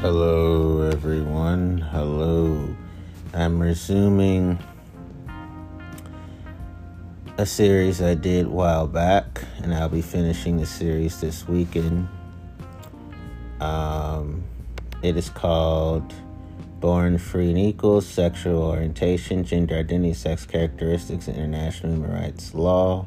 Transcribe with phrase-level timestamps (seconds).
[0.00, 1.78] Hello, everyone.
[1.78, 2.68] Hello.
[3.32, 4.58] I'm resuming
[7.38, 12.08] a series I did a while back, and I'll be finishing the series this weekend.
[13.58, 14.44] Um,
[15.02, 16.12] it is called
[16.78, 23.06] Born Free and Equal Sexual Orientation, Gender Identity, Sex Characteristics, and International Human Rights Law.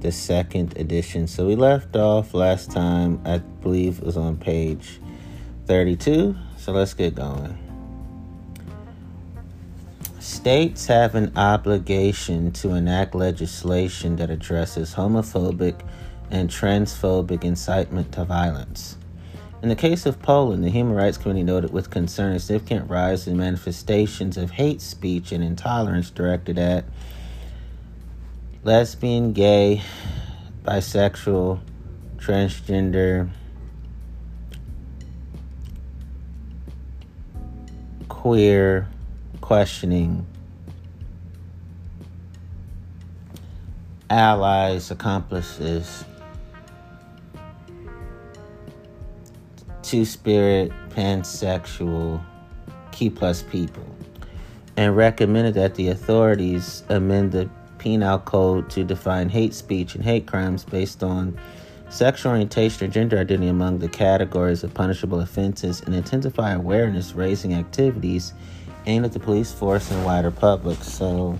[0.00, 1.26] The second edition.
[1.26, 5.00] So we left off last time, I believe it was on page
[5.66, 6.36] 32.
[6.56, 7.58] So let's get going.
[10.20, 15.80] States have an obligation to enact legislation that addresses homophobic
[16.30, 18.96] and transphobic incitement to violence.
[19.62, 23.26] In the case of Poland, the Human Rights Committee noted with concern a significant rise
[23.26, 26.84] in manifestations of hate speech and intolerance directed at
[28.62, 29.82] lesbian, gay,
[30.64, 31.60] bisexual,
[32.16, 33.30] transgender,
[38.24, 38.88] queer,
[39.42, 40.26] questioning,
[44.08, 46.06] allies, accomplices,
[49.82, 52.24] two spirit, pansexual,
[52.92, 53.84] key plus people,
[54.78, 60.26] and recommended that the authorities amend the penal code to define hate speech and hate
[60.26, 61.38] crimes based on
[61.94, 67.54] sexual orientation or gender identity among the categories of punishable offenses, and intensify awareness raising
[67.54, 68.32] activities
[68.86, 70.82] aimed at the police force and wider public.
[70.82, 71.38] So,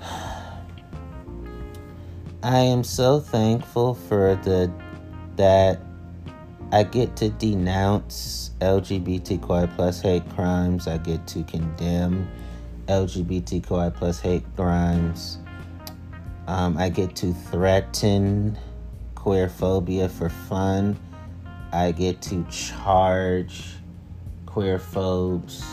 [2.44, 4.72] I am so thankful for the
[5.34, 5.80] that
[6.70, 10.86] I get to denounce LGBTQI plus hate crimes.
[10.86, 12.28] I get to condemn
[12.86, 15.38] LGBTQI plus hate crimes.
[16.46, 18.56] Um, I get to threaten
[19.26, 20.96] queer phobia for fun.
[21.72, 23.64] I get to charge
[24.46, 25.64] queer phobes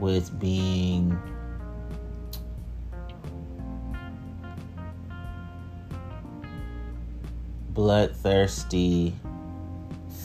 [0.00, 1.20] with being
[7.74, 9.14] bloodthirsty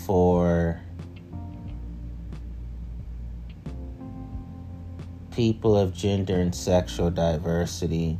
[0.05, 0.79] for
[5.31, 8.17] people of gender and sexual diversity.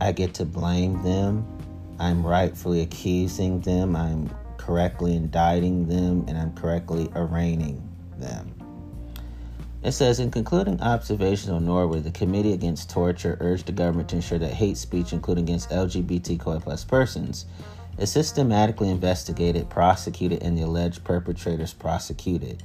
[0.00, 1.55] I get to blame them
[1.98, 7.82] I'm rightfully accusing them, I'm correctly indicting them, and I'm correctly arraigning
[8.18, 8.52] them.
[9.82, 14.16] It says in concluding observations on Norway, the Committee Against Torture urged the government to
[14.16, 17.46] ensure that hate speech, including against LGBTQI plus persons,
[17.96, 22.62] is systematically investigated, prosecuted, and the alleged perpetrators prosecuted.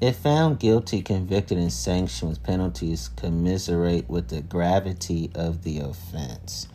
[0.00, 6.68] If found guilty, convicted, and sanctioned with penalties commiserate with the gravity of the offense.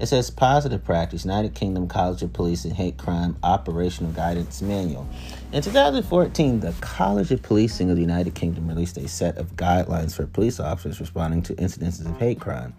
[0.00, 5.06] It says positive practice, United Kingdom College of Policing Hate Crime Operational Guidance Manual.
[5.52, 10.16] In 2014, the College of Policing of the United Kingdom released a set of guidelines
[10.16, 12.72] for police officers responding to incidences of hate crime.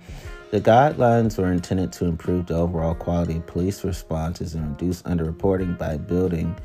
[0.50, 5.78] The guidelines were intended to improve the overall quality of police responses and reduce underreporting
[5.78, 6.58] by building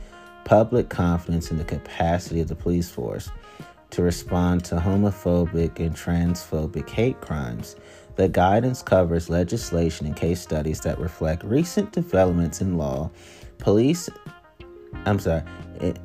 [0.47, 3.31] public confidence in the capacity of the police force
[3.91, 7.77] to respond to homophobic and transphobic hate crimes
[8.17, 13.11] the guidance covers legislation and case studies that reflect recent developments in law,
[13.59, 14.09] police.
[15.05, 15.43] I'm sorry.
[15.81, 15.99] It,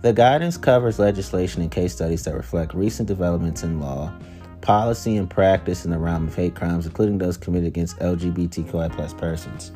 [0.00, 4.12] the guidance covers legislation and case studies that reflect recent developments in law,
[4.60, 9.14] policy, and practice in the realm of hate crimes, including those committed against LGBTQI plus
[9.14, 9.72] persons.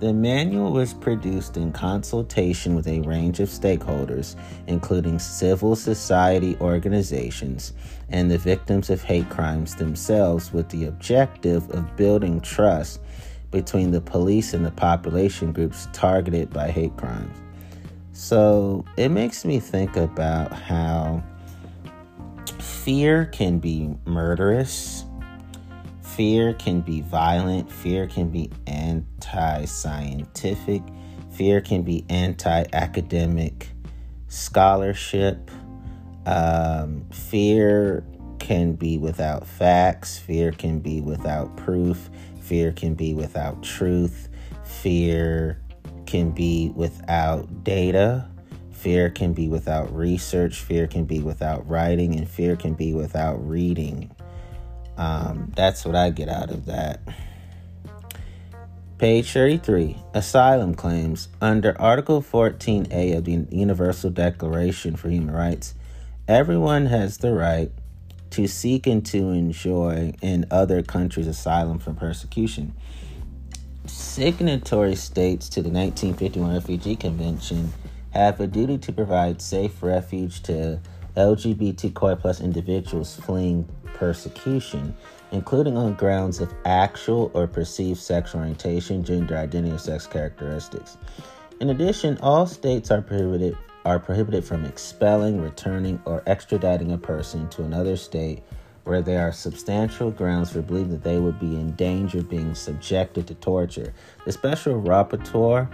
[0.00, 4.36] The manual was produced in consultation with a range of stakeholders,
[4.68, 7.72] including civil society organizations
[8.08, 13.00] and the victims of hate crimes themselves, with the objective of building trust
[13.50, 17.36] between the police and the population groups targeted by hate crimes.
[18.12, 21.24] So it makes me think about how
[22.60, 25.04] fear can be murderous
[26.18, 30.82] Fear can be violent, fear can be anti scientific,
[31.30, 33.68] fear can be anti academic
[34.26, 35.48] scholarship.
[36.26, 38.04] Um, fear
[38.40, 42.10] can be without facts, fear can be without proof,
[42.40, 44.28] fear can be without truth,
[44.64, 45.62] fear
[46.04, 48.28] can be without data.
[48.72, 53.36] Fear can be without research, fear can be without writing, and fear can be without
[53.46, 54.10] reading.
[54.98, 57.00] Um, that's what I get out of that.
[58.98, 61.28] Page 33 Asylum Claims.
[61.40, 65.76] Under Article 14A of the Universal Declaration for Human Rights,
[66.26, 67.70] everyone has the right
[68.30, 72.74] to seek and to enjoy in other countries asylum from persecution.
[73.86, 77.72] Signatory states to the 1951 Refugee Convention
[78.10, 80.80] have a duty to provide safe refuge to
[81.16, 84.94] LGBTQI plus individuals fleeing persecution,
[85.32, 90.96] including on grounds of actual or perceived sexual orientation, gender identity, or sex characteristics.
[91.60, 97.48] In addition, all states are prohibited are prohibited from expelling, returning, or extraditing a person
[97.48, 98.42] to another state
[98.84, 102.54] where there are substantial grounds for believing that they would be in danger of being
[102.54, 103.92] subjected to torture.
[104.24, 105.70] The special rapporteur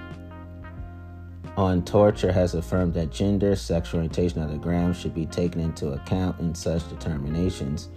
[1.57, 5.93] on torture has affirmed that gender, sexual orientation, and other grounds should be taken into
[5.93, 7.89] account in such determinations,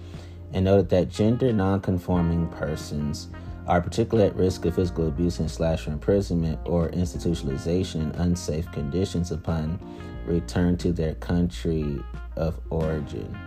[0.54, 3.30] and noted that gender nonconforming persons
[3.66, 9.32] are particularly at risk of physical abuse and slash imprisonment or institutionalization in unsafe conditions
[9.32, 9.80] upon
[10.26, 12.02] return to their country
[12.36, 13.38] of origin.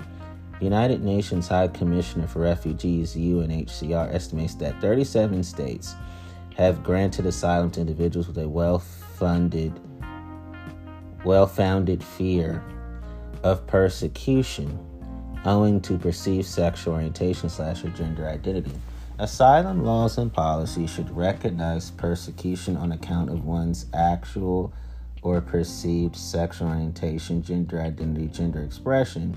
[0.58, 5.94] The United Nations High Commissioner for Refugees, UNHCR, estimates that 37 states
[6.56, 8.48] have granted asylum to individuals with a
[11.24, 12.62] well-funded well-founded fear
[13.42, 14.78] of persecution
[15.44, 18.72] owing to perceived sexual orientation slash or gender identity.
[19.18, 24.72] Asylum laws and policies should recognize persecution on account of one's actual
[25.22, 29.36] or perceived sexual orientation, gender identity, gender expression,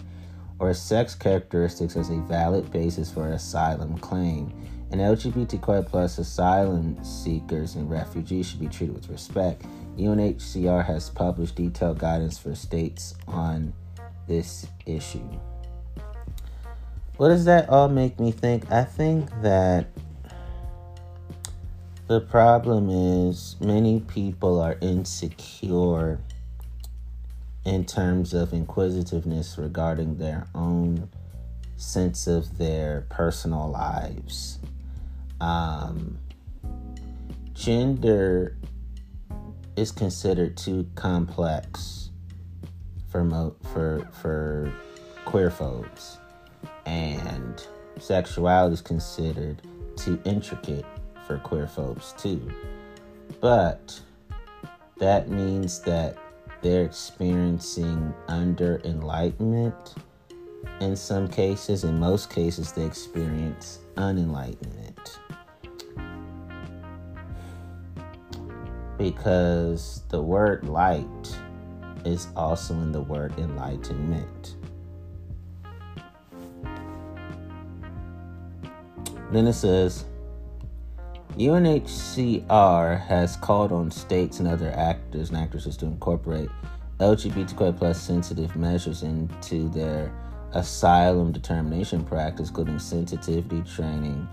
[0.60, 4.54] or sex characteristics as a valid basis for an asylum claim.
[4.92, 9.64] And LGBTQI plus asylum seekers and refugees should be treated with respect.
[9.98, 13.74] UNHCR has published detailed guidance for states on
[14.28, 15.30] this issue.
[17.18, 18.72] What does that all make me think?
[18.72, 19.88] I think that
[22.08, 26.20] the problem is many people are insecure
[27.66, 31.10] in terms of inquisitiveness regarding their own
[31.78, 34.60] sense of their personal lives.
[35.40, 36.18] Um,
[37.54, 38.58] gender
[39.76, 42.10] is considered too complex
[43.10, 44.74] for mo- for for
[45.26, 46.18] queer folks,
[46.86, 47.66] and
[48.00, 49.62] sexuality is considered
[49.96, 50.86] too intricate
[51.26, 52.52] for queer folks too.
[53.40, 54.00] But
[54.98, 56.18] that means that
[56.62, 59.96] they're experiencing under enlightenment
[60.80, 61.84] in some cases.
[61.84, 64.93] In most cases, they experience unenlightenment.
[69.04, 71.38] Because the word light
[72.06, 74.56] is also in the word enlightenment.
[79.30, 80.06] Then it says,
[81.32, 86.48] UNHCR has called on states and other actors and actresses to incorporate
[87.02, 90.14] LGBTQ plus sensitive measures into their
[90.54, 94.26] asylum determination practice, including sensitivity training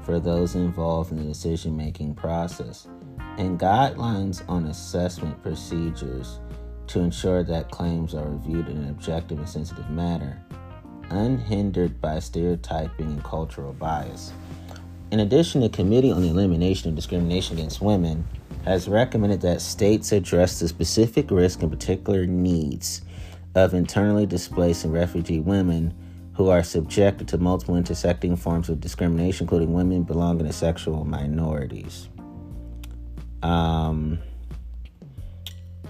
[0.00, 2.88] for those involved in the decision making process,
[3.38, 6.38] and guidelines on assessment procedures
[6.86, 10.40] to ensure that claims are reviewed in an objective and sensitive manner,
[11.10, 14.32] unhindered by stereotyping and cultural bias.
[15.10, 18.26] In addition, the Committee on the Elimination of Discrimination Against Women
[18.64, 23.02] has recommended that states address the specific risk and particular needs
[23.54, 25.94] of internally displaced and refugee women
[26.34, 32.08] who are subjected to multiple intersecting forms of discrimination, including women belonging to sexual minorities.
[33.44, 34.20] Um,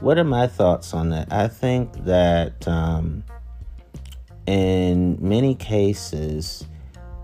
[0.01, 1.33] what are my thoughts on that?
[1.33, 3.23] I think that um,
[4.45, 6.67] in many cases,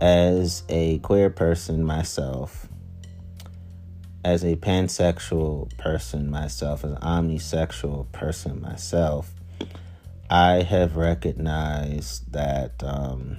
[0.01, 2.69] as a queer person myself,
[4.25, 9.35] as a pansexual person myself, as an omnisexual person myself,
[10.31, 13.39] I have recognized that um,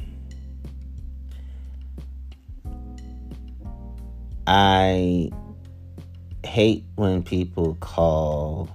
[4.45, 5.31] I
[6.43, 8.69] hate when people call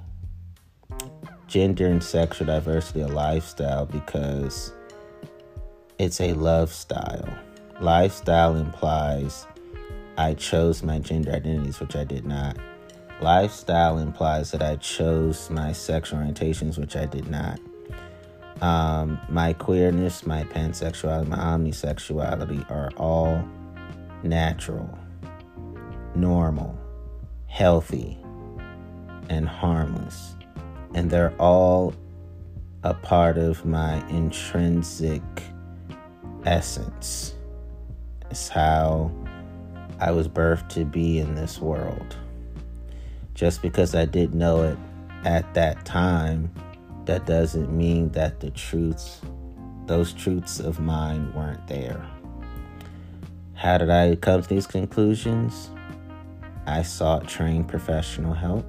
[1.46, 4.72] gender and sexual diversity a lifestyle because
[5.98, 7.28] it's a love style
[7.80, 9.46] Lifestyle implies
[10.16, 12.56] I chose my gender identities, which I did not.
[13.20, 17.60] Lifestyle implies that I chose my sexual orientations, which I did not.
[18.62, 23.46] Um, my queerness, my pansexuality, my omnisexuality are all
[24.22, 24.98] natural,
[26.14, 26.78] normal,
[27.56, 28.18] healthy,
[29.30, 30.36] and harmless.
[30.92, 31.94] And they're all
[32.82, 35.22] a part of my intrinsic
[36.44, 37.34] essence.
[38.30, 39.10] It's how
[39.98, 42.14] I was birthed to be in this world.
[43.32, 44.78] Just because I didn't know it
[45.24, 46.52] at that time,
[47.06, 49.22] that doesn't mean that the truths,
[49.86, 52.06] those truths of mine weren't there.
[53.54, 55.70] How did I come to these conclusions?
[56.66, 58.66] I sought trained professional help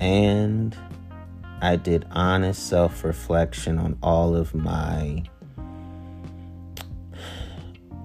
[0.00, 0.76] and
[1.60, 5.24] I did honest self reflection on all of my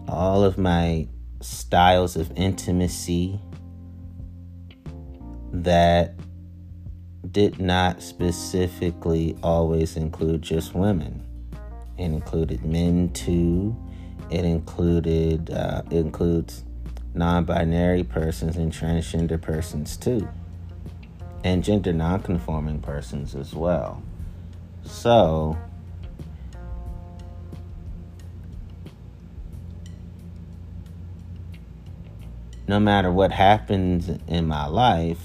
[0.07, 1.07] all of my
[1.41, 3.39] styles of intimacy
[5.51, 6.15] that
[7.31, 11.25] did not specifically always include just women.
[11.97, 13.75] It included men too.
[14.29, 16.63] It included uh, it includes
[17.13, 20.27] non-binary persons and transgender persons too,
[21.43, 24.01] and gender non-conforming persons as well.
[24.83, 25.57] So.
[32.67, 35.17] No matter what happens in my life,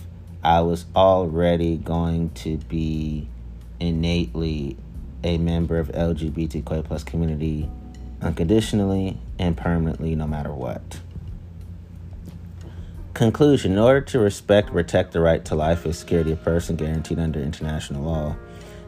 [0.42, 3.28] I was already going to be
[3.78, 4.78] innately
[5.22, 7.68] a member of LGBTQ plus community
[8.22, 11.00] unconditionally and permanently no matter what.
[13.14, 16.74] Conclusion In order to respect and protect the right to life and security of person
[16.74, 18.34] guaranteed under international law,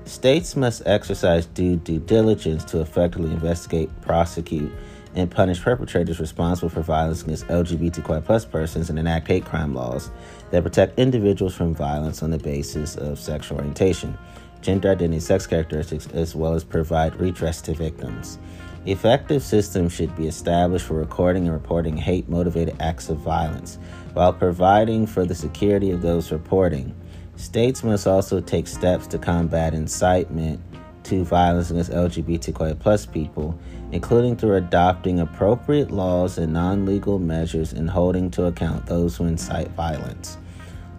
[0.04, 4.72] states must exercise due due diligence to effectively investigate, prosecute,
[5.14, 10.10] and punish perpetrators responsible for violence against LGBTQI persons and enact hate crime laws
[10.50, 14.18] that protect individuals from violence on the basis of sexual orientation,
[14.60, 18.40] gender identity, sex characteristics, as well as provide redress to victims.
[18.86, 23.78] Effective systems should be established for recording and reporting hate motivated acts of violence
[24.16, 26.94] while providing for the security of those reporting.
[27.36, 30.58] States must also take steps to combat incitement
[31.02, 33.58] to violence against LGBTQI plus people,
[33.92, 39.26] including through adopting appropriate laws and non legal measures and holding to account those who
[39.26, 40.38] incite violence.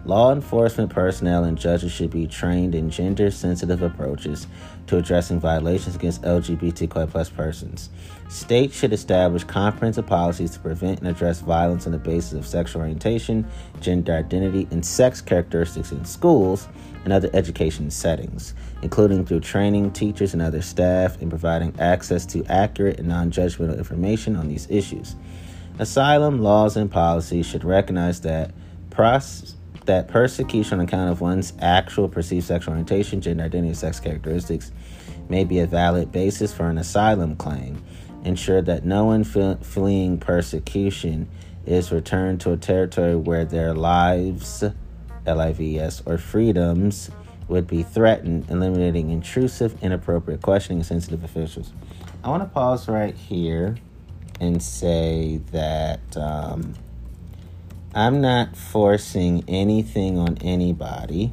[0.04, 4.46] Law enforcement personnel and judges should be trained in gender sensitive approaches
[4.86, 7.90] to addressing violations against LGBTQI plus persons.
[8.28, 12.82] States should establish comprehensive policies to prevent and address violence on the basis of sexual
[12.82, 13.46] orientation,
[13.80, 16.68] gender identity, and sex characteristics in schools
[17.04, 22.44] and other education settings, including through training teachers and other staff and providing access to
[22.46, 25.16] accurate and non judgmental information on these issues.
[25.78, 28.52] Asylum laws and policies should recognize that
[29.84, 34.72] that persecution on account of one's actual perceived sexual orientation, gender identity, and sex characteristics
[35.28, 37.82] may be a valid basis for an asylum claim.
[38.24, 41.28] Ensure that no one fleeing persecution
[41.66, 44.64] is returned to a territory where their lives,
[45.26, 47.10] LIVS, or freedoms
[47.46, 51.72] would be threatened, eliminating intrusive, inappropriate questioning of sensitive officials.
[52.22, 53.76] I want to pause right here
[54.40, 56.16] and say that.
[56.16, 56.74] Um,
[57.94, 61.32] I'm not forcing anything on anybody.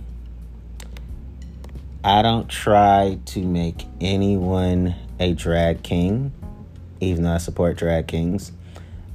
[2.03, 6.31] I don't try to make anyone a drag king,
[7.05, 8.51] even though I support drag kings.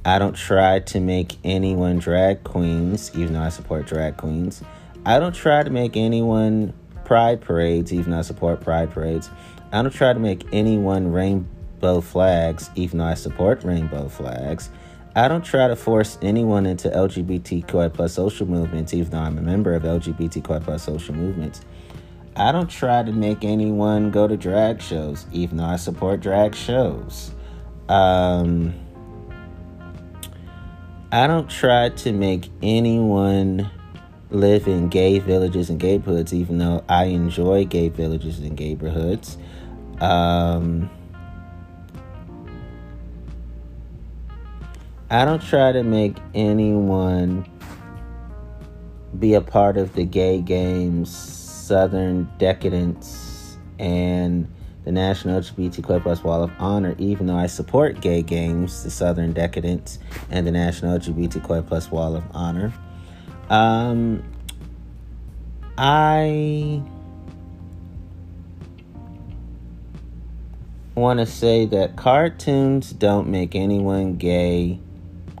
[0.03, 4.63] I don't try to make anyone drag queens, even though I support drag queens.
[5.05, 6.73] I don't try to make anyone
[7.05, 9.29] pride parades, even though I support pride parades.
[9.71, 14.69] I don't try to make anyone rainbow flags, even though I support rainbow flags.
[15.15, 19.41] I don't try to force anyone into LGBTQI plus social movements, even though I'm a
[19.41, 21.61] member of LGBTQI plus social movements.
[22.35, 26.55] I don't try to make anyone go to drag shows, even though I support drag
[26.55, 27.31] shows.
[27.91, 28.73] Um,
[31.11, 33.69] I don't try to make anyone
[34.29, 39.37] live in gay villages and gayhoods, even though I enjoy gay villages and neighborhoods.
[39.99, 40.89] Um,
[45.09, 47.45] I don't try to make anyone
[49.19, 54.47] be a part of the gay games, Southern Decadence, and
[54.83, 59.33] the National LGBTQ plus Wall of Honor, even though I support gay games, the Southern
[59.33, 62.73] Decadence, and the National LGBTQ plus Wall of Honor.
[63.49, 64.23] Um,
[65.77, 66.81] I
[70.95, 74.79] want to say that cartoons don't make anyone gay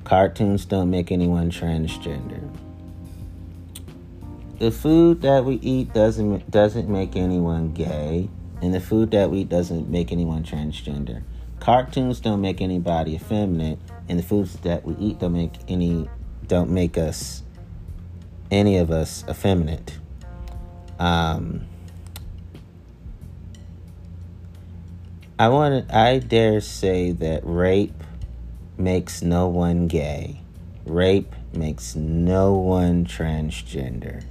[0.03, 2.41] Cartoons don't make anyone transgender.
[4.59, 8.27] The food that we eat doesn't doesn't make anyone gay,
[8.61, 11.23] and the food that we eat doesn't make anyone transgender.
[11.59, 16.09] Cartoons don't make anybody effeminate, and the foods that we eat don't make any
[16.47, 17.43] don't make us
[18.49, 19.97] any of us effeminate.
[20.99, 21.67] Um,
[25.39, 28.03] I want I dare say that rape
[28.77, 30.41] makes no one gay.
[30.85, 34.23] Rape makes no one transgender.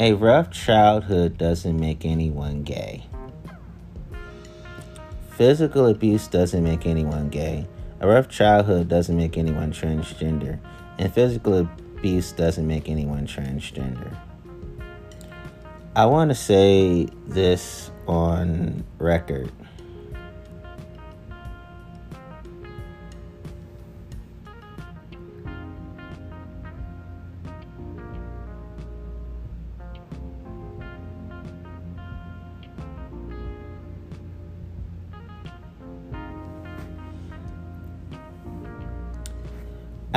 [0.00, 3.04] A rough childhood doesn't make anyone gay.
[5.30, 7.66] Physical abuse doesn't make anyone gay.
[7.98, 10.60] A rough childhood doesn't make anyone transgender.
[10.98, 14.16] And physical abuse doesn't make anyone transgender.
[15.96, 19.50] I want to say this on record.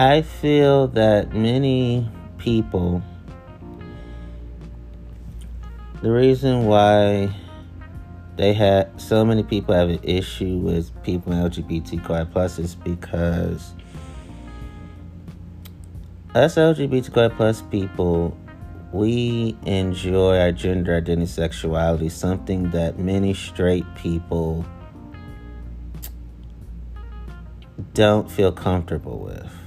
[0.02, 3.04] I feel that many people,
[6.02, 7.32] the reason why
[8.36, 13.76] they had so many people have an issue with people in LGBTQI plus is because
[16.34, 18.36] us LGBTQI plus people,
[18.92, 24.66] we enjoy our gender identity sexuality, something that many straight people
[27.94, 29.61] don't feel comfortable with.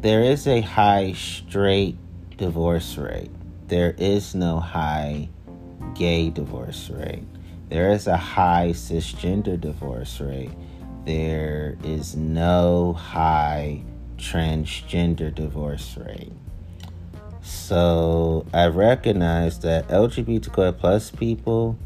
[0.00, 1.98] There is a high straight
[2.38, 3.30] divorce rate.
[3.68, 5.28] There is no high
[5.94, 7.24] gay divorce rate.
[7.68, 10.52] There is a high cisgender divorce rate.
[11.04, 13.82] There is no high
[14.16, 16.32] transgender divorce rate.
[17.42, 21.78] So I recognize that LGBTQ plus people,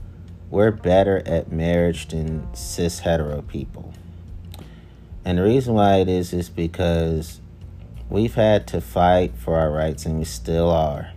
[0.50, 3.92] we're better at marriage than cis hetero people.
[5.24, 7.40] And the reason why it is is because
[8.14, 11.10] We've had to fight for our rights, and we still are.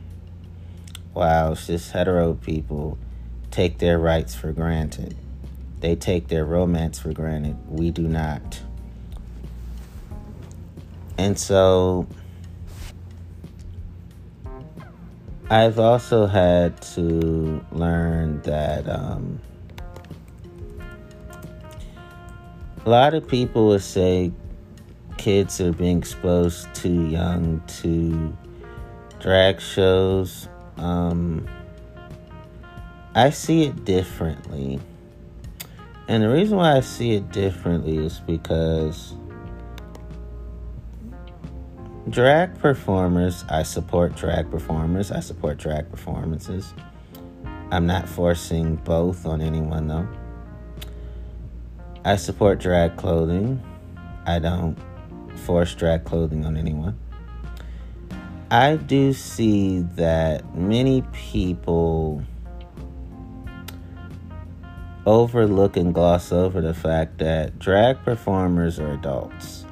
[1.13, 2.97] While cis hetero people
[3.51, 5.15] take their rights for granted,
[5.79, 7.55] they take their romance for granted.
[7.69, 8.63] We do not.
[11.19, 12.07] And so
[15.51, 19.39] I've also had to learn that um,
[22.83, 24.31] a lot of people would say
[25.17, 28.35] kids are being exposed too young to
[29.19, 30.47] drag shows.
[30.77, 31.47] Um,
[33.15, 34.79] I see it differently.
[36.07, 39.15] And the reason why I see it differently is because
[42.09, 46.73] drag performers, I support drag performers, I support drag performances.
[47.71, 50.07] I'm not forcing both on anyone though.
[52.05, 53.61] I support drag clothing.
[54.25, 54.77] I don't
[55.37, 56.97] force drag clothing on anyone.
[58.49, 62.23] I do see that many people
[65.05, 69.65] overlook and gloss over the fact that drag performers are adults.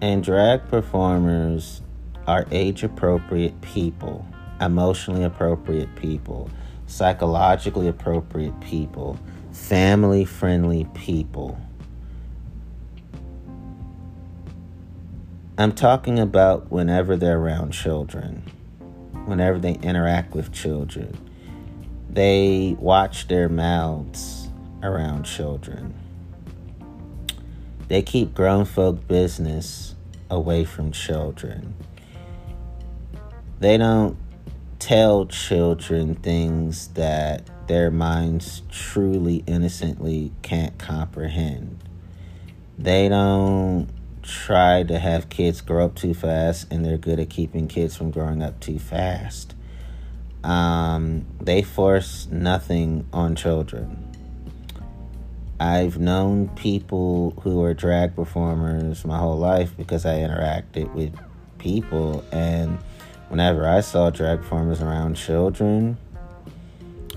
[0.00, 1.82] And drag performers
[2.26, 4.26] are age appropriate people,
[4.60, 6.50] emotionally appropriate people,
[6.86, 9.18] psychologically appropriate people,
[9.52, 11.60] family friendly people.
[15.60, 18.50] I'm talking about whenever they're around children,
[19.26, 21.14] whenever they interact with children.
[22.08, 24.48] They watch their mouths
[24.82, 25.92] around children.
[27.88, 29.96] They keep grown folk business
[30.30, 31.74] away from children.
[33.58, 34.16] They don't
[34.78, 41.84] tell children things that their minds truly innocently can't comprehend.
[42.78, 43.90] They don't
[44.30, 48.10] try to have kids grow up too fast and they're good at keeping kids from
[48.10, 49.54] growing up too fast.
[50.44, 54.06] Um, they force nothing on children.
[55.58, 61.14] I've known people who are drag performers my whole life because I interacted with
[61.58, 62.78] people, and
[63.28, 65.98] whenever I saw drag performers around children,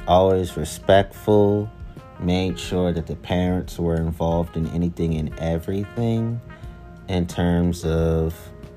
[0.09, 1.71] always respectful,
[2.19, 6.41] made sure that the parents were involved in anything and everything
[7.07, 8.35] in terms of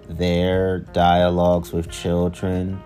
[0.09, 2.81] their dialogues with children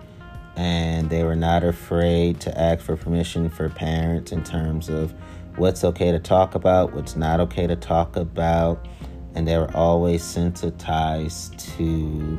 [0.55, 5.13] and they were not afraid to ask for permission for parents in terms of
[5.55, 8.87] what's okay to talk about, what's not okay to talk about,
[9.33, 12.37] and they were always sensitized to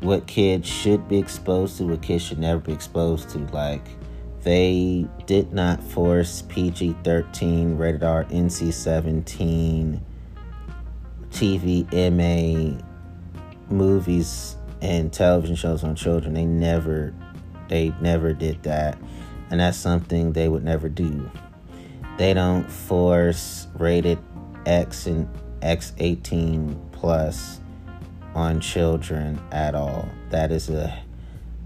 [0.00, 3.38] what kids should be exposed to, what kids should never be exposed to.
[3.52, 3.86] Like,
[4.42, 10.04] they did not force PG 13, rated R, NC 17
[11.30, 12.82] TV, MA
[13.70, 16.34] movies and television shows on children.
[16.34, 17.14] They never
[17.68, 18.98] they never did that.
[19.50, 21.30] And that's something they would never do.
[22.16, 24.18] They don't force rated
[24.66, 25.28] X and
[25.60, 27.60] X18 plus
[28.34, 30.08] on children at all.
[30.30, 31.02] That is a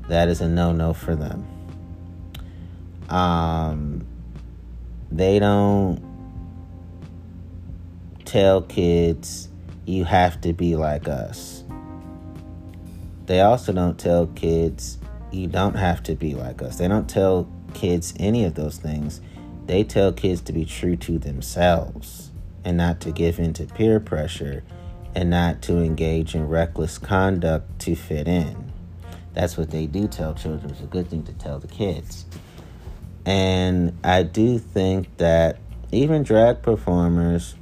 [0.08, 1.46] that is a no-no for them.
[3.08, 4.06] Um
[5.10, 6.00] they don't
[8.24, 9.48] tell kids
[9.84, 11.64] you have to be like us.
[13.26, 14.98] They also don't tell kids
[15.32, 16.76] you don't have to be like us.
[16.76, 19.20] They don't tell kids any of those things.
[19.66, 22.30] They tell kids to be true to themselves
[22.64, 24.62] and not to give in to peer pressure
[25.14, 28.72] and not to engage in reckless conduct to fit in.
[29.34, 30.70] That's what they do tell children.
[30.70, 32.26] It's a good thing to tell the kids.
[33.24, 35.58] And I do think that
[35.90, 37.54] even drag performers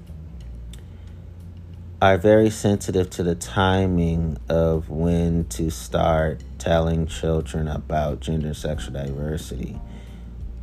[2.03, 8.95] are very sensitive to the timing of when to start telling children about gender sexual
[8.95, 9.79] diversity.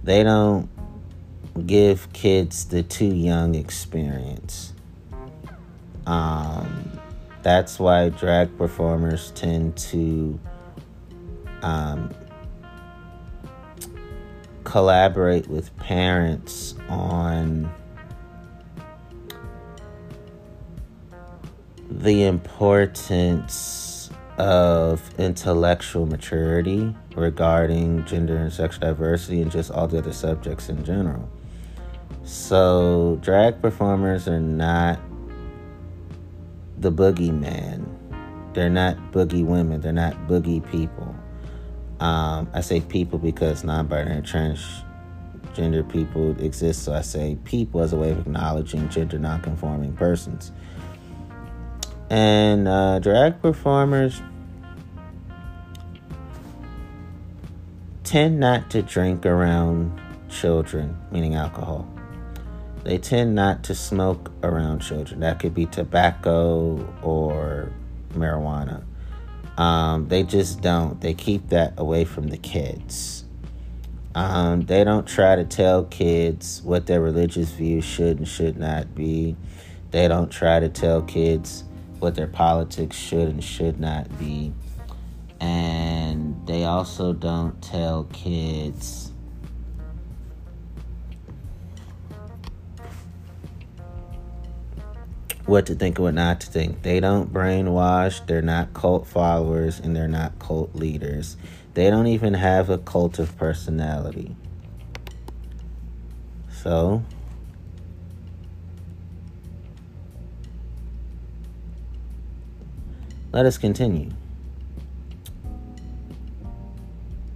[0.04, 0.68] They don't
[1.68, 4.74] give kids the too young experience.
[6.08, 7.00] Um,
[7.44, 10.40] that's why drag performers tend to
[11.62, 12.14] um,
[14.64, 17.72] collaborate with parents on
[21.98, 30.14] the importance of intellectual maturity regarding gender and sexual diversity and just all the other
[30.14, 31.28] subjects in general.
[32.24, 35.00] So, drag performers are not
[36.78, 37.88] the boogeyman.
[38.54, 39.82] They're not boogie women.
[39.82, 41.16] They're not boogie people.
[42.00, 47.98] Um, I say people because non-binary transgender people exist, so I say people as a
[47.98, 50.52] way of acknowledging gender non-conforming persons.
[52.10, 54.22] And uh, drag performers
[58.04, 61.88] tend not to drink around children, meaning alcohol.
[62.84, 65.20] They tend not to smoke around children.
[65.20, 67.74] That could be tobacco or
[68.14, 68.84] marijuana.
[69.58, 71.02] Um, they just don't.
[71.02, 73.26] They keep that away from the kids.
[74.16, 78.96] Um, they don't try to tell kids what their religious views should and should not
[78.96, 79.36] be.
[79.92, 81.64] They don't try to tell kids
[82.00, 84.54] what their politics should and should not be.
[85.40, 89.12] And they also don't tell kids
[95.48, 96.84] what to think and what not to think.
[96.84, 101.38] They don't brainwash, they're not cult followers, and they're not cult leaders.
[101.74, 104.36] They don't even have a cult of personality.
[106.52, 107.04] So,
[113.32, 114.12] let us continue.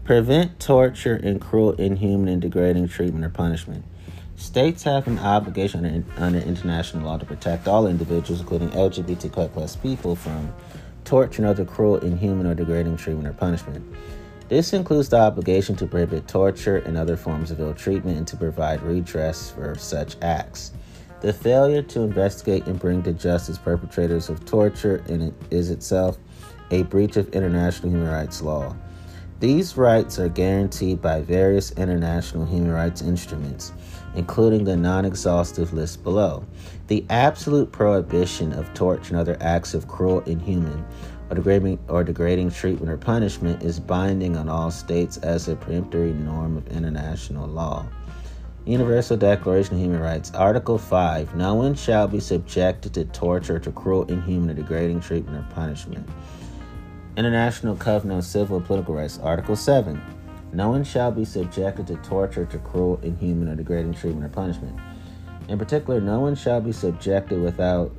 [0.03, 3.85] Prevent torture and cruel, inhuman, and degrading treatment or punishment.
[4.35, 10.51] States have an obligation under, international law to protect all individuals, including LGBTQ people, from
[11.05, 13.85] torture and other cruel, inhuman, or degrading treatment or punishment.
[14.49, 18.35] This includes the obligation to prohibit torture and other forms of ill treatment and to
[18.35, 20.71] provide redress for such acts.
[21.21, 25.03] The failure to investigate and bring to justice perpetrators of torture
[25.49, 26.17] is itself
[26.71, 28.75] a breach of international human rights law.
[29.39, 33.71] These rights are guaranteed by various international human rights instruments
[34.15, 36.45] including the non exhaustive list below.
[36.87, 40.85] The absolute prohibition of torture and other acts of cruel, inhuman,
[41.29, 46.13] or degrading, or degrading treatment or punishment is binding on all states as a peremptory
[46.13, 47.85] norm of international law.
[48.65, 53.71] Universal Declaration of Human Rights, Article 5 No one shall be subjected to torture, to
[53.71, 56.07] cruel, inhuman, or degrading treatment or punishment.
[57.17, 60.01] International Covenant of Civil and Political Rights, Article 7
[60.53, 64.77] no one shall be subjected to torture, to cruel, inhuman, or degrading treatment or punishment.
[65.47, 67.93] In particular, no one shall be subjected without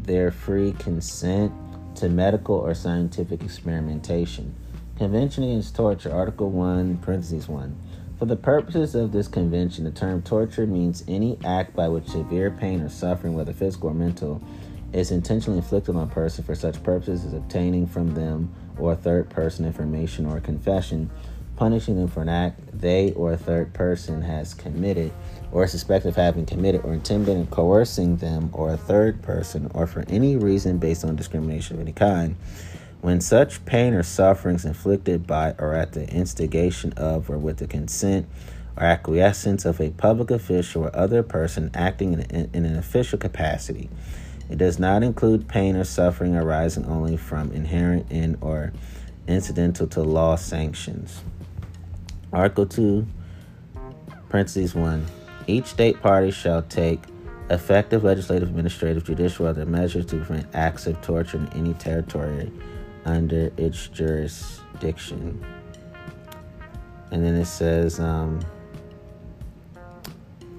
[0.00, 1.52] their free consent
[1.96, 4.54] to medical or scientific experimentation.
[4.96, 7.76] Convention Against Torture, Article 1, parentheses 1.
[8.24, 12.50] For the purposes of this convention, the term torture means any act by which severe
[12.50, 14.42] pain or suffering, whether physical or mental,
[14.94, 19.28] is intentionally inflicted on a person for such purposes as obtaining from them or third
[19.28, 21.10] person information or confession
[21.56, 25.12] punishing them for an act they or a third person has committed
[25.52, 30.02] or suspected of having committed or intimidating coercing them or a third person or for
[30.08, 32.34] any reason based on discrimination of any kind
[33.04, 37.66] when such pain or sufferings inflicted by or at the instigation of or with the
[37.66, 38.26] consent
[38.78, 43.90] or acquiescence of a public official or other person acting in, in an official capacity
[44.48, 48.72] it does not include pain or suffering arising only from inherent in or
[49.28, 51.22] incidental to law sanctions
[52.32, 53.06] Article 2,
[54.30, 55.06] parentheses 1.
[55.46, 57.00] Each state party shall take
[57.50, 62.50] effective legislative, administrative, judicial, other measures to prevent acts of torture in any territory
[63.04, 65.44] under its jurisdiction.
[67.10, 68.40] And then it says, um,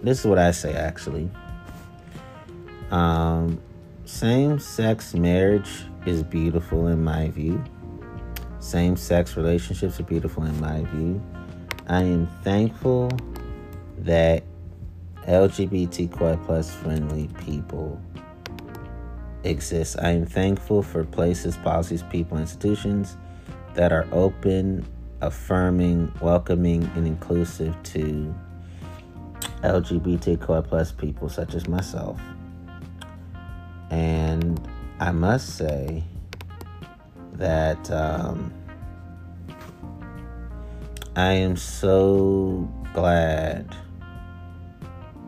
[0.02, 1.30] this is what I say actually.
[2.92, 3.60] Um,
[4.06, 7.64] same sex marriage is beautiful in my view.
[8.60, 11.22] Same sex relationships are beautiful in my view.
[11.88, 13.12] I am thankful
[14.00, 14.44] that
[15.28, 18.00] LGBTQI plus friendly people
[19.46, 19.98] exist.
[20.02, 23.18] I am thankful for places, policies, people, institutions
[23.74, 24.86] that are open,
[25.22, 28.34] affirming, welcoming, and inclusive to
[29.64, 32.20] LGBTQI plus people such as myself.
[33.90, 34.60] And
[35.00, 36.04] I must say
[37.34, 38.54] that um,
[41.16, 43.76] I am so glad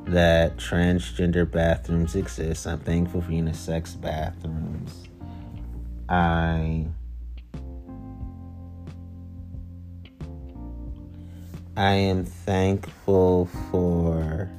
[0.08, 2.66] that transgender bathrooms exist.
[2.66, 5.08] I'm thankful for unisex bathrooms.
[6.10, 6.88] I
[11.76, 14.50] I am thankful for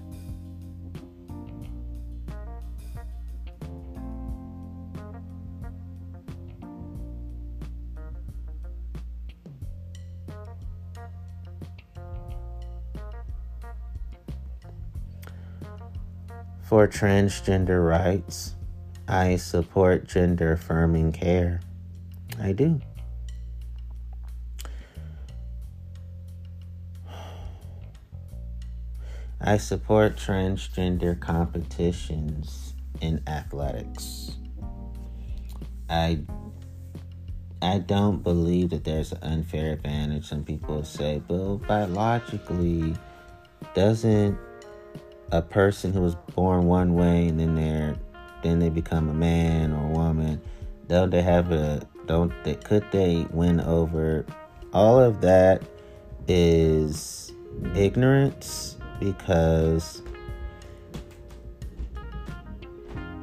[16.69, 18.55] For transgender rights,
[19.09, 21.63] I support gender affirming care.
[22.39, 22.79] I do.
[29.41, 34.33] I support transgender competitions in athletics.
[35.89, 36.21] I
[37.63, 40.27] I don't believe that there's an unfair advantage.
[40.27, 42.95] Some people say, well, biologically,
[43.75, 44.39] doesn't
[45.31, 47.97] a person who was born one way and then they're
[48.43, 50.41] then they become a man or a woman
[50.89, 54.25] don't they have a don't they could they win over?
[54.73, 55.63] All of that
[56.27, 57.33] is
[57.75, 60.03] ignorance because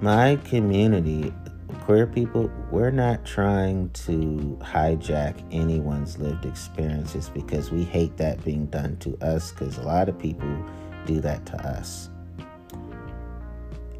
[0.01, 1.33] my community
[1.81, 8.65] queer people we're not trying to hijack anyone's lived experiences because we hate that being
[8.67, 10.65] done to us because a lot of people
[11.05, 12.09] do that to us.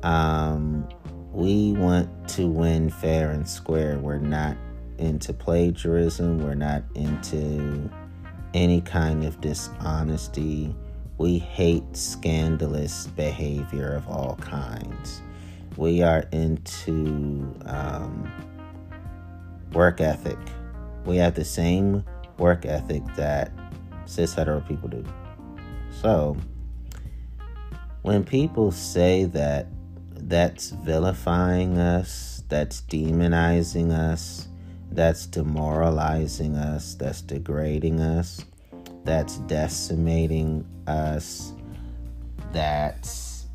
[0.04, 0.88] Um,
[1.32, 3.98] we want to win fair and square.
[3.98, 4.56] We're not
[4.98, 6.40] into plagiarism.
[6.40, 7.90] We're not into
[8.54, 10.74] any kind of dishonesty.
[11.18, 15.22] We hate scandalous behavior of all kinds.
[15.78, 18.32] We are into um,
[19.74, 20.38] work ethic.
[21.06, 22.04] We have the same
[22.38, 23.52] work ethic that
[24.06, 25.04] cis hetero people do.
[26.02, 26.38] So,
[28.06, 29.66] when people say that
[30.12, 34.48] that's vilifying us, that's demonizing us,
[34.92, 38.46] that's demoralizing us, that's degrading us,
[39.06, 41.54] that's decimating us,
[42.52, 43.48] that's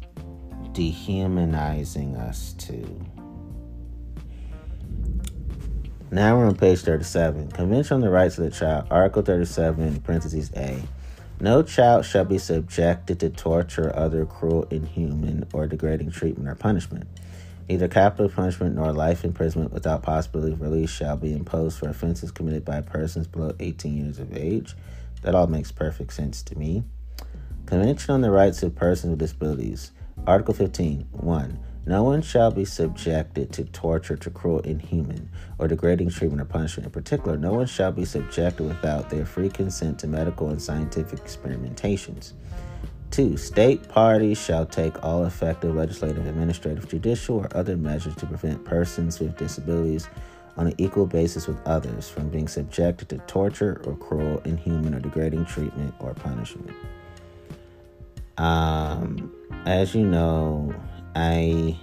[0.73, 3.01] dehumanizing us too.
[6.11, 7.53] Now we're on page 37.
[7.53, 10.83] Convention on the Rights of the Child, Article 37, parentheses A.
[11.42, 16.55] No child shall be subjected to torture or other cruel, inhuman, or degrading treatment or
[16.55, 17.09] punishment.
[17.66, 22.31] Neither capital punishment nor life imprisonment without possibility of release shall be imposed for offenses
[22.31, 24.74] committed by persons below 18 years of age.
[25.22, 26.85] That all makes perfect sense to me.
[27.64, 29.92] Convention on the Rights of Persons with Disabilities,
[30.26, 31.59] Article 15 1.
[31.87, 36.87] No one shall be subjected to torture, to cruel, inhuman, or degrading treatment or punishment.
[36.87, 41.21] In particular, no one shall be subjected without their free consent to medical and scientific
[41.21, 42.35] experimentations.
[43.11, 43.37] 2.
[43.37, 49.19] State parties shall take all effective legislative, administrative, judicial, or other measures to prevent persons
[49.19, 50.09] with disabilities
[50.57, 55.01] on an equal basis with others from being subjected to torture or cruel, inhuman, or
[55.01, 56.71] degrading treatment or punishment.
[58.38, 59.33] Um,
[59.66, 60.75] as you know,
[61.14, 61.77] I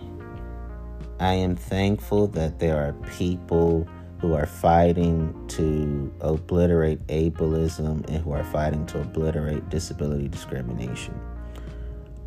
[1.19, 3.87] I am thankful that there are people
[4.19, 11.19] who are fighting to obliterate ableism and who are fighting to obliterate disability discrimination.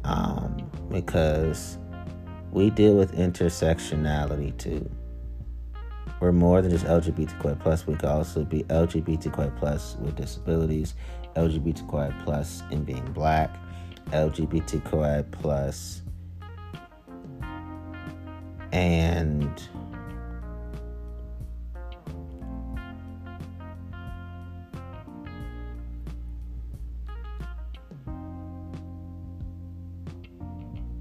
[0.04, 1.78] Um, because
[2.52, 4.88] we deal with intersectionality too.
[6.20, 7.86] We're more than just LGBTQI plus.
[7.86, 10.94] We could also be LGBTQI plus with disabilities,
[11.34, 13.56] LGBTQI plus in being black,
[14.10, 15.99] LGBTQI plus
[18.72, 19.62] and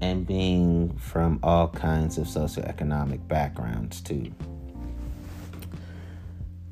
[0.00, 4.32] and being from all kinds of socioeconomic backgrounds too.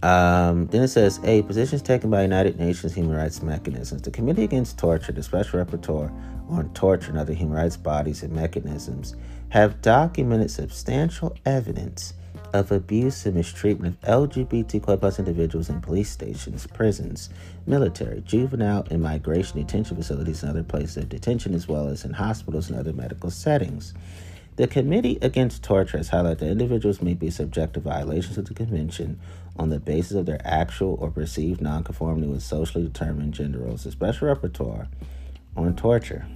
[0.03, 4.03] Um, then it says, A, positions taken by United Nations human rights mechanisms.
[4.03, 6.13] The Committee Against Torture, the Special Rapporteur
[6.49, 9.17] on Torture and Other Human Rights Bodies and Mechanisms,
[9.51, 12.15] have documented substantial evidence
[12.53, 17.31] of abuse and mistreatment of LGBTQ plus individuals in police stations, prisons,
[17.67, 22.13] military, juvenile, and migration detention facilities and other places of detention, as well as in
[22.13, 23.95] hospitals and other medical settings.
[24.57, 28.55] The Committee Against Torture has highlighted that individuals may be subject to violations of the
[28.55, 29.21] Convention
[29.57, 33.85] on the basis of their actual or perceived nonconformity with socially determined gender roles.
[33.85, 34.89] The Special Rapporteur
[35.57, 36.27] on Torture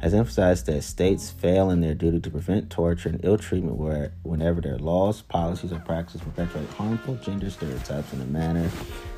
[0.00, 4.12] has emphasized that states fail in their duty to prevent torture and ill treatment where,
[4.22, 8.70] whenever their laws, policies, or practices perpetuate harmful gender stereotypes in a manner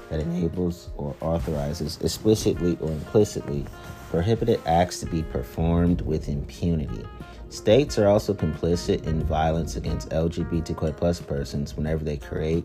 [0.09, 3.65] that enables or authorizes explicitly or implicitly
[4.11, 7.05] prohibited acts to be performed with impunity.
[7.51, 12.65] States are also complicit in violence against LGBTQ plus persons whenever they create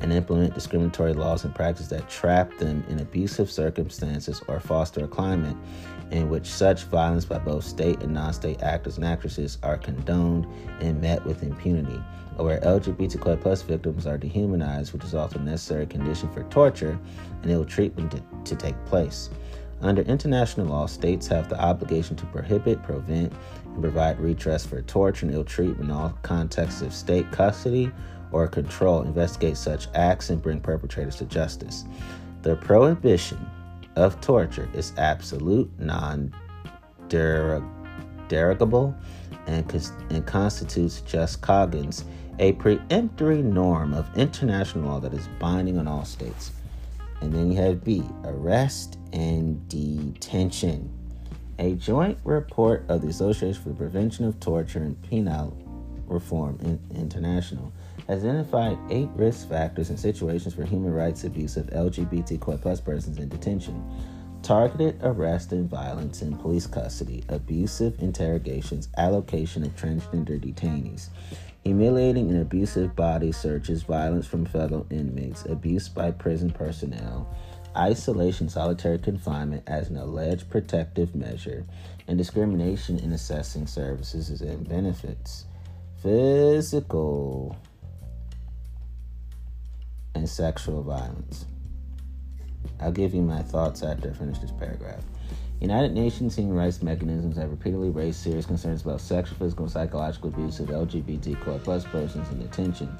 [0.00, 5.08] and implement discriminatory laws and practices that trap them in abusive circumstances or foster a
[5.08, 5.56] climate
[6.10, 10.46] in which such violence by both state and non state actors and actresses are condoned
[10.80, 12.00] and met with impunity,
[12.36, 16.98] or where LGBTQ plus victims are dehumanized, which is also a necessary condition for torture
[17.42, 19.30] and ill treatment to, to take place.
[19.80, 23.32] Under international law, states have the obligation to prohibit, prevent,
[23.64, 27.92] and provide redress for torture and ill treatment in all contexts of state custody
[28.32, 31.84] or control, investigate such acts, and bring perpetrators to justice.
[32.42, 33.38] The prohibition
[33.98, 36.32] of torture is absolute, non
[37.08, 38.94] derogable,
[39.46, 42.04] and, and constitutes jus cogens,
[42.38, 46.52] a preemptory norm of international law that is binding on all states.
[47.20, 50.94] And then you have B, arrest and detention.
[51.58, 55.56] A joint report of the Association for the Prevention of Torture and Penal
[56.06, 57.72] Reform International
[58.06, 63.28] has identified eight risk factors and situations for human rights abuse of LGBTQ persons in
[63.28, 63.84] detention.
[64.42, 71.08] Targeted arrest and violence in police custody, abusive interrogations, allocation of transgender detainees,
[71.64, 77.28] humiliating and abusive body searches, violence from fellow inmates, abuse by prison personnel,
[77.76, 81.64] isolation, solitary confinement as an alleged protective measure,
[82.06, 85.44] and discrimination in assessing services and benefits.
[86.02, 87.56] Physical
[90.18, 91.46] and sexual violence.
[92.80, 95.02] I'll give you my thoughts after I finish this paragraph.
[95.60, 100.28] United Nations human rights mechanisms have repeatedly raised serious concerns about sexual, physical, and psychological
[100.28, 102.96] abuse of LGBTQ plus persons in detention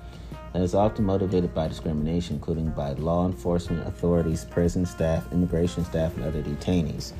[0.55, 6.17] and is often motivated by discrimination, including by law enforcement authorities, prison staff, immigration staff,
[6.17, 7.13] and other detainees.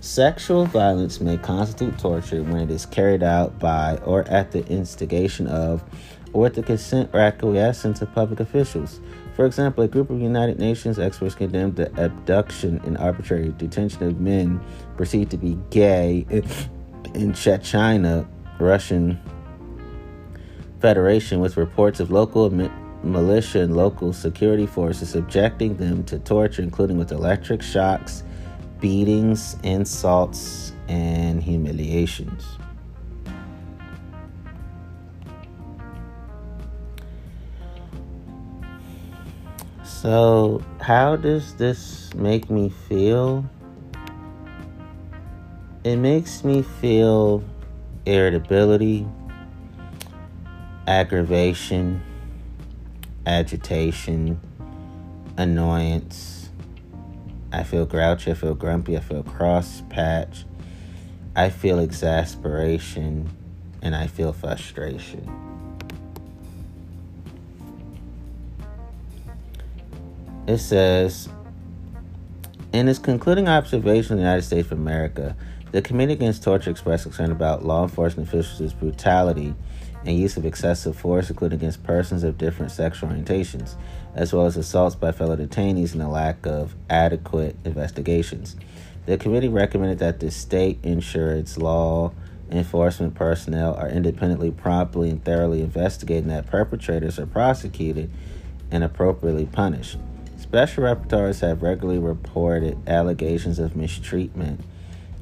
[0.00, 5.46] Sexual violence may constitute torture when it is carried out by or at the instigation
[5.46, 5.82] of
[6.32, 9.00] or with the consent or acquiescence of public officials.
[9.36, 14.18] For example, a group of United Nations experts condemned the abduction and arbitrary detention of
[14.18, 14.58] men
[14.96, 18.26] perceived to be gay in Chechnya,
[18.58, 19.20] Russian
[20.80, 22.48] Federation, with reports of local
[23.02, 28.22] militia and local security forces subjecting them to torture, including with electric shocks,
[28.80, 32.55] beatings, insults, and humiliations.
[40.02, 43.48] So, how does this make me feel?
[45.84, 47.42] It makes me feel
[48.04, 49.06] irritability,
[50.86, 52.02] aggravation,
[53.24, 54.38] agitation,
[55.38, 56.50] annoyance.
[57.50, 60.44] I feel grouchy, I feel grumpy, I feel cross patch.
[61.34, 63.30] I feel exasperation
[63.80, 65.45] and I feel frustration.
[70.46, 71.28] It says
[72.72, 75.36] in its concluding observation in the United States of America,
[75.72, 79.54] the Committee Against Torture expressed concern about law enforcement officials' brutality
[80.04, 83.74] and use of excessive force, including against persons of different sexual orientations,
[84.14, 88.56] as well as assaults by fellow detainees and the lack of adequate investigations.
[89.06, 92.12] The committee recommended that the state ensure its law
[92.50, 98.10] enforcement personnel are independently, promptly, and thoroughly investigating that perpetrators are prosecuted
[98.70, 99.98] and appropriately punished.
[100.56, 104.58] Special rapporteurs have regularly reported allegations of mistreatment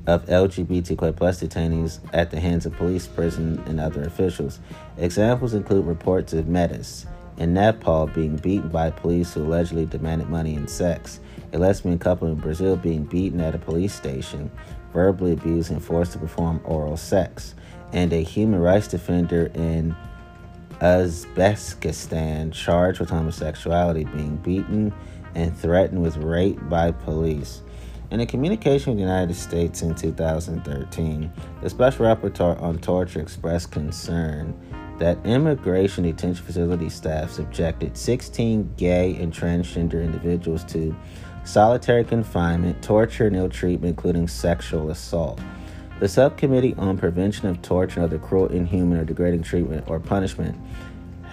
[0.07, 4.61] of LGBTQ plus detainees at the hands of police, prison, and other officials.
[4.97, 7.07] Examples include reports of Metis
[7.37, 11.19] in Nepal being beaten by police who allegedly demanded money and sex,
[11.53, 14.49] a lesbian couple in Brazil being beaten at a police station,
[14.93, 17.57] verbally abused and forced to perform oral sex,
[17.93, 19.97] and a human rights defender in
[20.81, 24.93] Uzbekistan charged with homosexuality being beaten
[25.35, 27.63] and threatened with rape by police.
[28.11, 31.33] In a communication with the United States in 2013,
[31.63, 34.55] the Special Rapporteur on Torture expressed concern
[34.99, 40.95] that immigration detention facility staff subjected 16 gay and transgender individuals to
[41.45, 45.41] solitary confinement, torture, and ill treatment, including sexual assault.
[46.01, 50.57] The Subcommittee on Prevention of Torture and Other Cruel, Inhuman, or Degrading Treatment or Punishment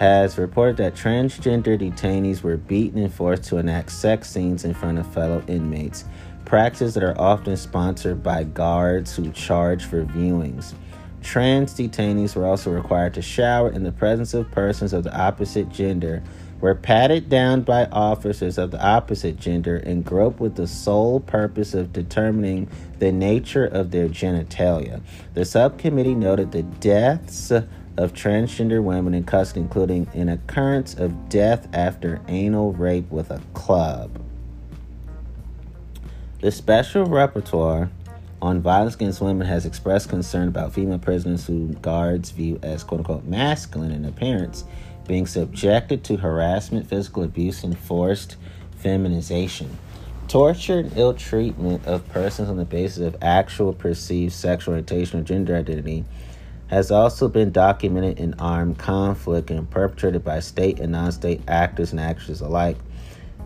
[0.02, 4.98] has reported that transgender detainees were beaten and forced to enact sex scenes in front
[4.98, 6.04] of fellow inmates,
[6.44, 10.74] practices that are often sponsored by guards who charge for viewings.
[11.22, 15.68] Trans detainees were also required to shower in the presence of persons of the opposite
[15.68, 16.20] gender,
[16.60, 21.74] were patted down by officers of the opposite gender, and groped with the sole purpose
[21.74, 25.00] of determining the nature of their genitalia.
[25.34, 27.52] The subcommittee noted the deaths
[27.96, 33.40] of transgender women in custody, including an occurrence of death after anal rape with a
[33.54, 34.22] club.
[36.40, 37.90] The special rapporteur
[38.40, 43.00] on violence against women has expressed concern about female prisoners who guards view as quote
[43.00, 44.64] unquote masculine in appearance
[45.06, 48.36] being subjected to harassment, physical abuse, and forced
[48.78, 49.78] feminization.
[50.28, 55.22] Torture and ill treatment of persons on the basis of actual perceived sexual orientation or
[55.22, 56.04] gender identity
[56.72, 61.92] has also been documented in armed conflict and perpetrated by state and non state actors
[61.92, 62.78] and actresses alike,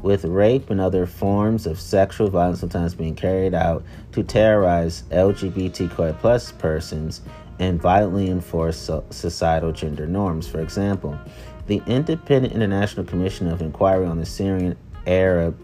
[0.01, 6.57] with rape and other forms of sexual violence sometimes being carried out to terrorize LGBTQI
[6.57, 7.23] persons
[7.59, 10.47] and violently enforce societal gender norms.
[10.47, 11.19] For example,
[11.67, 15.59] the Independent International Commission of Inquiry on the Syrian Arab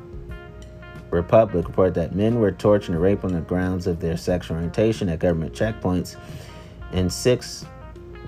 [1.10, 5.08] Republic reported that men were tortured and raped on the grounds of their sexual orientation
[5.08, 6.16] at government checkpoints
[6.93, 7.64] and six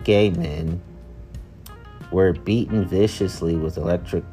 [0.04, 0.80] gay men
[2.10, 4.24] were beaten viciously with electric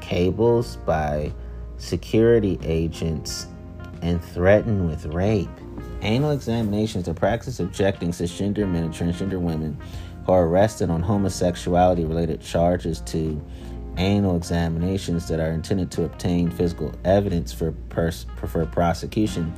[0.00, 1.32] cables by
[1.78, 3.46] security agents
[4.02, 5.48] and threatened with rape.
[6.02, 9.78] Anal examinations are practice subjecting cisgender men and transgender women
[10.26, 13.42] who are arrested on homosexuality related charges to
[13.96, 19.52] anal examinations that are intended to obtain physical evidence for, pers- for prosecution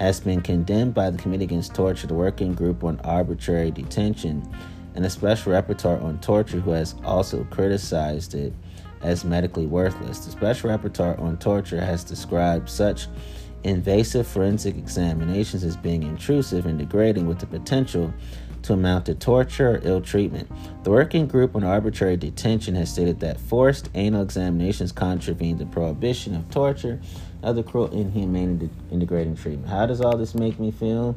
[0.00, 4.42] has been condemned by the Committee Against Torture, the Working Group on Arbitrary Detention,
[4.94, 8.54] and the Special Rapporteur on Torture, who has also criticized it
[9.02, 10.24] as medically worthless.
[10.24, 13.08] The Special Rapporteur on Torture has described such
[13.62, 18.10] invasive forensic examinations as being intrusive and degrading with the potential
[18.62, 20.50] to amount to torture or ill treatment.
[20.82, 26.34] The Working Group on Arbitrary Detention has stated that forced anal examinations contravene the prohibition
[26.34, 27.00] of torture
[27.42, 29.68] other cruel, inhumane, and degrading treatment.
[29.68, 31.16] How does all this make me feel?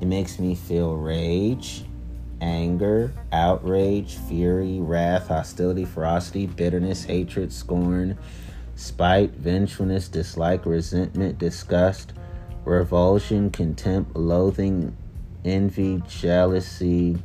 [0.00, 1.84] It makes me feel rage,
[2.40, 8.16] anger, outrage, fury, wrath, hostility, ferocity, bitterness, hatred, scorn,
[8.76, 12.12] spite, vengefulness, dislike, resentment, disgust,
[12.64, 14.96] revulsion, contempt, loathing,
[15.44, 17.18] envy, jealousy,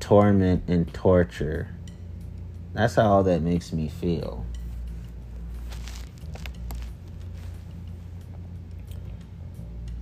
[0.00, 1.68] torment, and torture.
[2.72, 4.43] That's how all that makes me feel.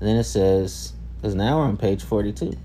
[0.02, 2.58] And then it says, because now we're on page 42.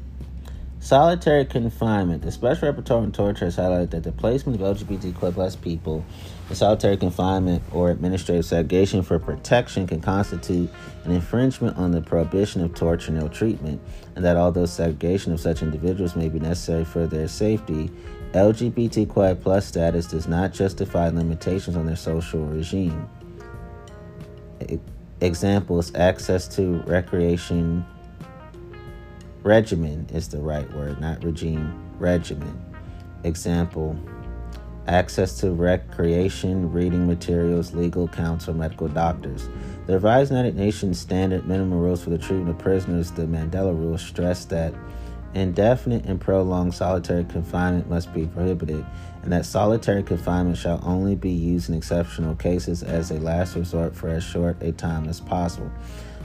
[0.79, 2.23] Solitary confinement.
[2.23, 6.03] The Special Rapporteur on Torture has highlighted that the placement of LGBTQ plus people
[6.49, 10.67] in solitary confinement or administrative segregation for protection can constitute
[11.03, 13.79] an infringement on the prohibition of torture and ill treatment,
[14.15, 17.91] and that although segregation of such individuals may be necessary for their safety,
[18.31, 23.07] LGBTQI plus status does not justify limitations on their social regime.
[24.59, 24.81] It,
[25.21, 27.85] examples access to recreation
[29.43, 32.63] regimen is the right word, not regime, regimen.
[33.23, 33.97] Example
[34.87, 39.49] access to recreation, reading materials, legal counsel, medical doctors.
[39.85, 43.97] The revised United Nations standard minimum rules for the treatment of prisoners, the Mandela Rule,
[43.97, 44.73] stress that
[45.33, 48.85] indefinite and prolonged solitary confinement must be prohibited
[49.27, 53.93] and that solitary confinement shall only be used in exceptional cases as a last resort
[53.93, 55.69] for as short a time as possible.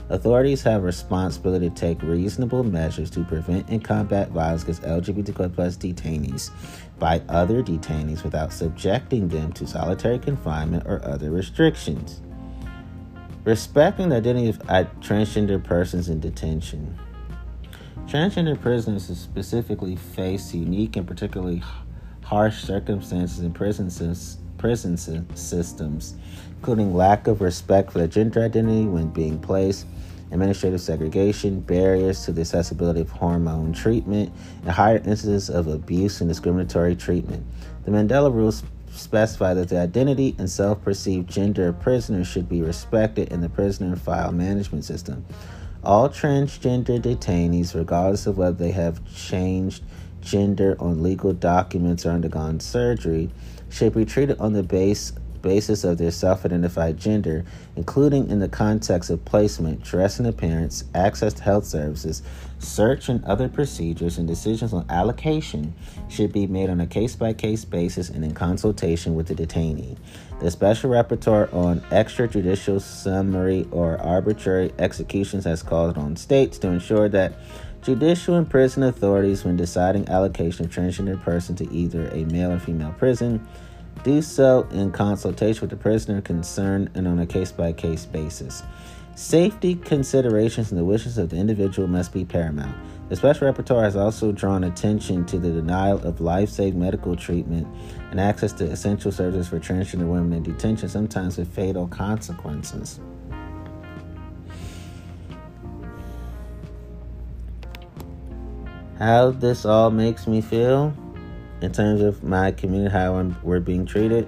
[0.07, 5.75] Authorities have responsibility to take reasonable measures to prevent and combat violence against LGBTQ plus
[5.75, 6.49] detainees
[6.97, 12.21] by other detainees without subjecting them to solitary confinement or other restrictions.
[13.43, 16.97] Respecting the identity of uh, transgender persons in detention.
[18.07, 21.61] Transgender prisoners specifically face unique and particularly
[22.33, 24.15] harsh circumstances in prison,
[24.57, 24.97] prison
[25.35, 26.15] systems,
[26.57, 29.85] including lack of respect for gender identity when being placed
[30.31, 36.27] administrative segregation, barriers to the accessibility of hormone treatment, and higher incidence of abuse and
[36.27, 37.45] discriminatory treatment.
[37.85, 42.63] The Mandela rules specify that the identity and self perceived gender of prisoners should be
[42.63, 45.23] respected in the prisoner file management system.
[45.83, 49.83] All transgender detainees, regardless of whether they have changed
[50.23, 53.29] gender on legal documents or undergone surgery,
[53.69, 55.11] should be treated on the base
[55.43, 57.45] basis of their self identified gender,
[57.75, 62.23] including in the context of placement, dress and appearance, access to health services,
[62.57, 65.75] search and other procedures, and decisions on allocation,
[66.09, 69.97] should be made on a case by case basis and in consultation with the detainee.
[70.39, 77.09] The special rapporteur on extrajudicial summary or arbitrary executions has called on states to ensure
[77.09, 77.33] that
[77.83, 82.59] judicial and prison authorities, when deciding allocation of transgender person to either a male or
[82.59, 83.45] female prison,
[84.03, 88.63] do so in consultation with the prisoner concerned and on a case by case basis.
[89.15, 92.75] Safety considerations and the wishes of the individual must be paramount.
[93.09, 97.67] The special rapporteur has also drawn attention to the denial of life saving medical treatment
[98.09, 102.99] and access to essential services for transgender women in detention, sometimes with fatal consequences.
[108.99, 110.93] How this all makes me feel?
[111.63, 114.27] in terms of my community, how I'm, we're being treated,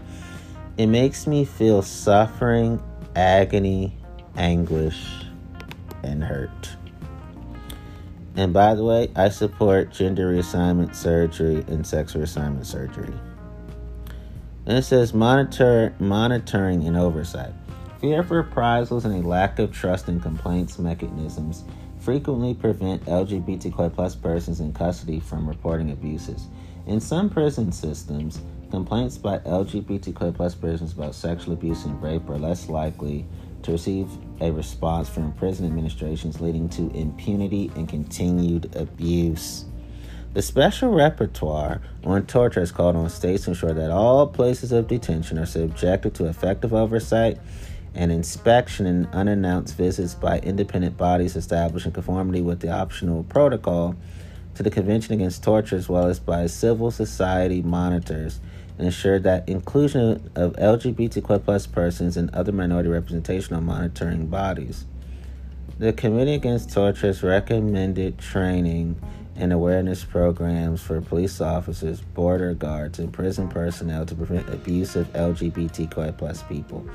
[0.78, 2.82] it makes me feel suffering,
[3.14, 3.98] agony,
[4.38, 5.06] anguish,
[6.02, 6.70] and hurt.
[8.38, 13.14] And by the way, I support gender reassignment surgery and sex reassignment surgery.
[14.66, 17.54] And it says monitor, monitoring and oversight.
[18.00, 21.66] Fear of reprisals and a lack of trust in complaints mechanisms
[22.06, 26.46] frequently prevent LGBTQ persons in custody from reporting abuses.
[26.86, 32.70] In some prison systems, complaints by LGBTQ persons about sexual abuse and rape are less
[32.70, 33.26] likely
[33.64, 34.08] to receive
[34.40, 39.66] a response from prison administrations, leading to impunity and continued abuse.
[40.34, 44.88] The special rapporteur on torture has called on states to ensure that all places of
[44.88, 47.40] detention are subjected to effective oversight
[47.96, 53.96] and inspection and unannounced visits by independent bodies established in conformity with the optional protocol
[54.54, 58.40] to the Convention Against Torture as well as by civil society monitors
[58.78, 58.92] and
[59.24, 64.86] that inclusion of LGBTQ plus persons and other minority representation on monitoring bodies.
[65.78, 69.00] The Committee Against Torture has recommended training
[69.38, 75.12] and awareness programs for police officers, border guards, and prison personnel to prevent abuse of
[75.14, 76.86] LGBTQ plus people.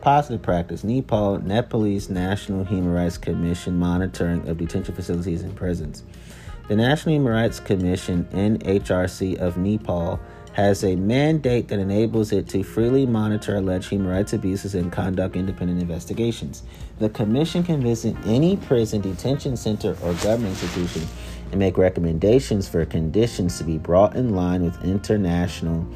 [0.00, 6.04] Positive practice Nepal, Nepalese National Human Rights Commission monitoring of detention facilities and prisons.
[6.68, 10.18] The National Human Rights Commission, NHRC of Nepal,
[10.54, 15.36] has a mandate that enables it to freely monitor alleged human rights abuses and conduct
[15.36, 16.62] independent investigations.
[16.98, 21.06] The Commission can visit any prison, detention center, or government institution
[21.50, 25.86] and make recommendations for conditions to be brought in line with international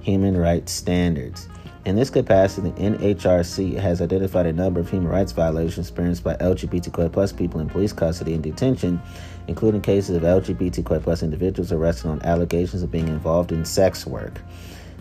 [0.00, 1.48] human rights standards.
[1.84, 6.36] In this capacity, the NHRC has identified a number of human rights violations experienced by
[6.36, 9.02] LGBTQ people in police custody and detention,
[9.48, 14.40] including cases of LGBTQ individuals arrested on allegations of being involved in sex work.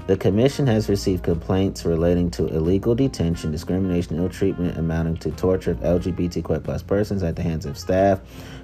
[0.07, 5.71] The Commission has received complaints relating to illegal detention, discrimination, ill treatment amounting to torture
[5.71, 8.21] of LGBTQ persons at the hands of staff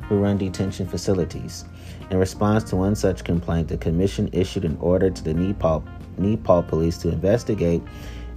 [0.09, 1.65] who run detention facilities.
[2.09, 5.83] In response to one such complaint, the Commission issued an order to the Nepal
[6.17, 7.81] Nepal police to investigate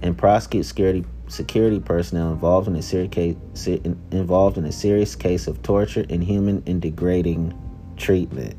[0.01, 3.35] and prosecute security security personnel involved in a serious case
[4.11, 7.57] involved in a serious case of torture, inhuman, and degrading
[7.97, 8.55] treatment.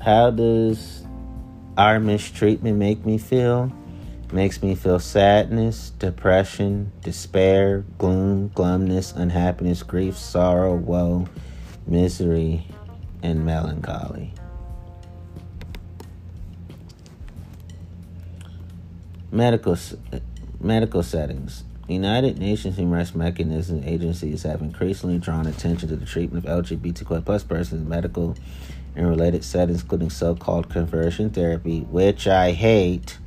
[0.00, 1.04] How does
[1.76, 3.72] our mistreatment make me feel?
[4.32, 11.26] Makes me feel sadness, depression, despair, gloom, glumness, unhappiness, grief, sorrow, woe,
[11.86, 12.66] misery,
[13.22, 14.32] and melancholy.
[19.30, 19.76] Medical,
[20.60, 21.64] medical settings.
[21.88, 27.24] United Nations Human Rights Mechanism agencies have increasingly drawn attention to the treatment of LGBTQ
[27.24, 28.36] plus persons in medical
[28.96, 33.18] and related settings, including so-called conversion therapy, which I hate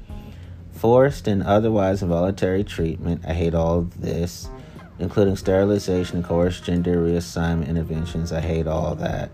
[0.79, 3.21] forced and otherwise involuntary treatment.
[3.27, 4.49] I hate all this,
[4.97, 8.31] including sterilization coerced gender reassignment interventions.
[8.31, 9.29] I hate all that,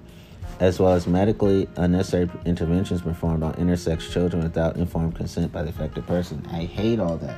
[0.60, 5.70] as well as medically unnecessary interventions performed on intersex children without informed consent by the
[5.70, 6.43] affected person.
[6.52, 7.38] I hate all that.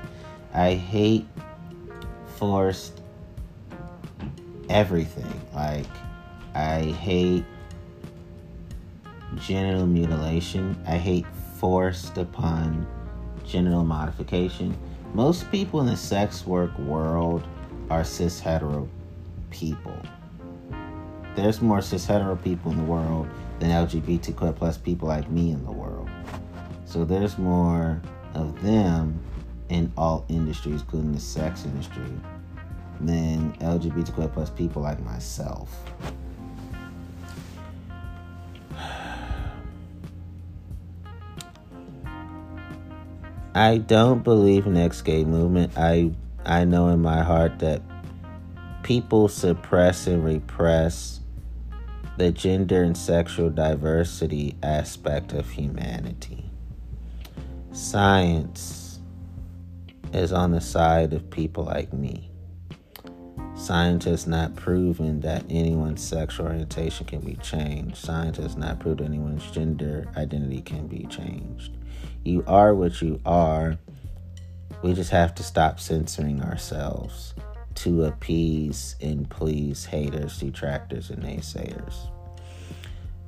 [0.53, 1.25] I hate
[2.37, 3.01] forced
[4.69, 5.41] everything.
[5.53, 5.85] Like,
[6.55, 7.43] I hate
[9.35, 10.81] genital mutilation.
[10.87, 11.25] I hate
[11.57, 12.87] forced upon
[13.47, 14.77] genital modification.
[15.13, 17.43] Most people in the sex work world
[17.89, 18.87] are cis hetero
[19.49, 19.97] people.
[21.35, 23.27] There's more cis hetero people in the world
[23.59, 26.09] than LGBTQ plus people like me in the world.
[26.85, 28.01] So there's more
[28.33, 29.19] of them
[29.69, 32.11] in all industries, including the sex industry,
[33.01, 35.69] than LGBTQ plus people like myself.
[43.55, 45.77] I don't believe in the ex-gay movement.
[45.77, 46.11] I
[46.45, 47.81] I know in my heart that
[48.83, 51.19] people suppress and repress
[52.17, 56.49] the gender and sexual diversity aspect of humanity.
[57.71, 58.99] Science
[60.13, 62.31] is on the side of people like me.
[63.55, 67.97] Science has not proven that anyone's sexual orientation can be changed.
[67.97, 71.76] Science has not proved anyone's gender identity can be changed.
[72.23, 73.77] You are what you are.
[74.83, 77.33] We just have to stop censoring ourselves
[77.75, 82.09] to appease and please haters, detractors, and naysayers.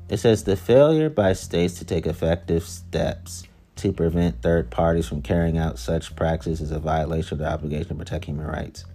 [0.09, 3.43] It says the failure by states to take effective steps
[3.75, 7.89] to prevent third parties from carrying out such practices is a violation of the obligation
[7.89, 8.85] to protect human rights.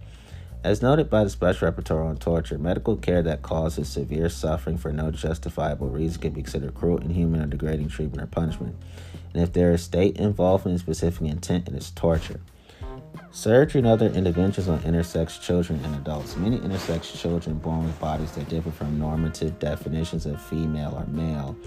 [0.64, 4.94] As noted by the Special Rapporteur on Torture, medical care that causes severe suffering for
[4.94, 8.74] no justifiable reason can be considered cruel, inhuman, or degrading treatment or punishment.
[9.34, 12.40] And if there is state involvement in specific intent, it is torture.
[13.30, 16.34] Surgery and other interventions on intersex children and adults.
[16.34, 21.58] Many intersex children born with bodies that differ from normative definitions of female or male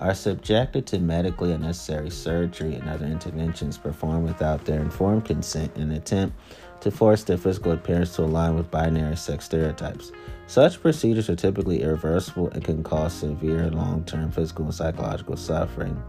[0.00, 5.82] are subjected to medically unnecessary surgery and other interventions performed without their informed consent in
[5.84, 6.36] an attempt
[6.84, 10.12] to force their physical appearance to align with binary sex stereotypes.
[10.46, 16.00] Such procedures are typically irreversible and can cause severe long term physical and psychological suffering,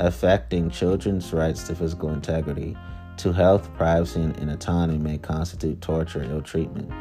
[0.00, 2.76] affecting children's rights to physical integrity,
[3.16, 6.92] to health, privacy, and autonomy may constitute torture or ill treatment.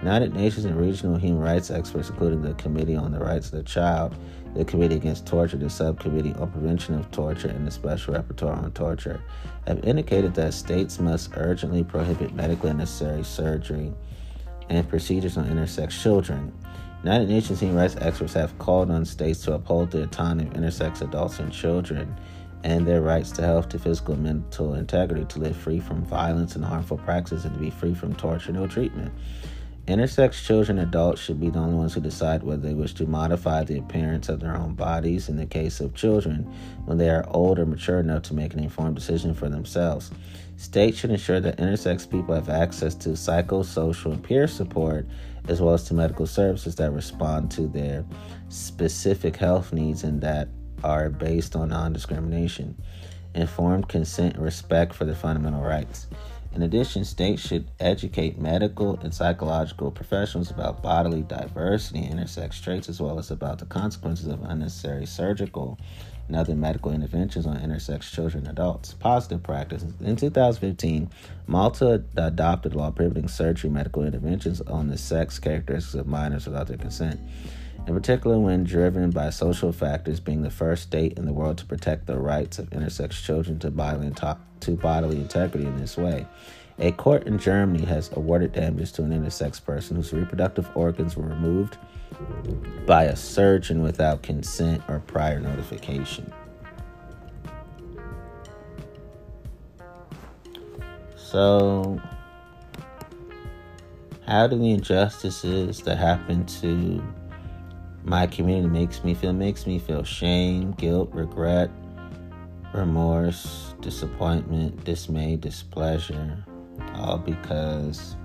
[0.00, 3.62] United Nations and regional human rights experts, including the Committee on the Rights of the
[3.62, 4.14] Child,
[4.54, 8.72] the Committee Against Torture, the Subcommittee on Prevention of Torture, and the Special Rapporteur on
[8.72, 9.20] Torture,
[9.66, 13.92] have indicated that states must urgently prohibit medically unnecessary surgery
[14.68, 16.52] and procedures on intersex children.
[17.04, 21.00] United Nations human rights experts have called on states to uphold the autonomy of intersex
[21.00, 22.14] adults and children
[22.64, 26.56] and their rights to health, to physical and mental integrity, to live free from violence
[26.56, 29.12] and harmful practices, and to be free from torture and ill treatment.
[29.88, 33.06] Intersex children and adults should be the only ones who decide whether they wish to
[33.06, 36.42] modify the appearance of their own bodies in the case of children
[36.84, 40.10] when they are old or mature enough to make an informed decision for themselves.
[40.58, 45.06] States should ensure that intersex people have access to psychosocial and peer support
[45.48, 48.04] as well as to medical services that respond to their
[48.50, 50.48] specific health needs and that
[50.84, 52.76] are based on non discrimination,
[53.34, 56.08] informed consent, and respect for their fundamental rights.
[56.54, 62.88] In addition, states should educate medical and psychological professionals about bodily diversity and intersex traits,
[62.88, 65.78] as well as about the consequences of unnecessary surgical
[66.26, 68.94] and other medical interventions on intersex children and adults.
[68.94, 69.92] Positive practices.
[70.00, 71.10] In 2015,
[71.46, 76.66] Malta adopted a law prohibiting surgery medical interventions on the sex characteristics of minors without
[76.66, 77.20] their consent
[77.88, 81.64] in particular when driven by social factors, being the first state in the world to
[81.64, 84.08] protect the rights of intersex children to bodily,
[84.60, 86.26] to bodily integrity in this way.
[86.80, 91.26] A court in Germany has awarded damages to an intersex person whose reproductive organs were
[91.26, 91.76] removed
[92.86, 96.32] by a surgeon without consent or prior notification.
[101.16, 102.00] So,
[104.26, 107.02] how do the injustices that happen to
[108.04, 111.70] my community makes me feel makes me feel shame, guilt, regret,
[112.72, 116.44] remorse, disappointment, dismay, displeasure,
[116.94, 118.16] all because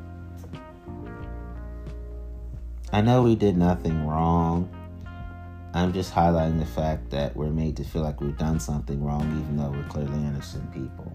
[2.91, 4.69] I know we did nothing wrong.
[5.73, 9.23] I'm just highlighting the fact that we're made to feel like we've done something wrong,
[9.41, 11.11] even though we're clearly innocent people.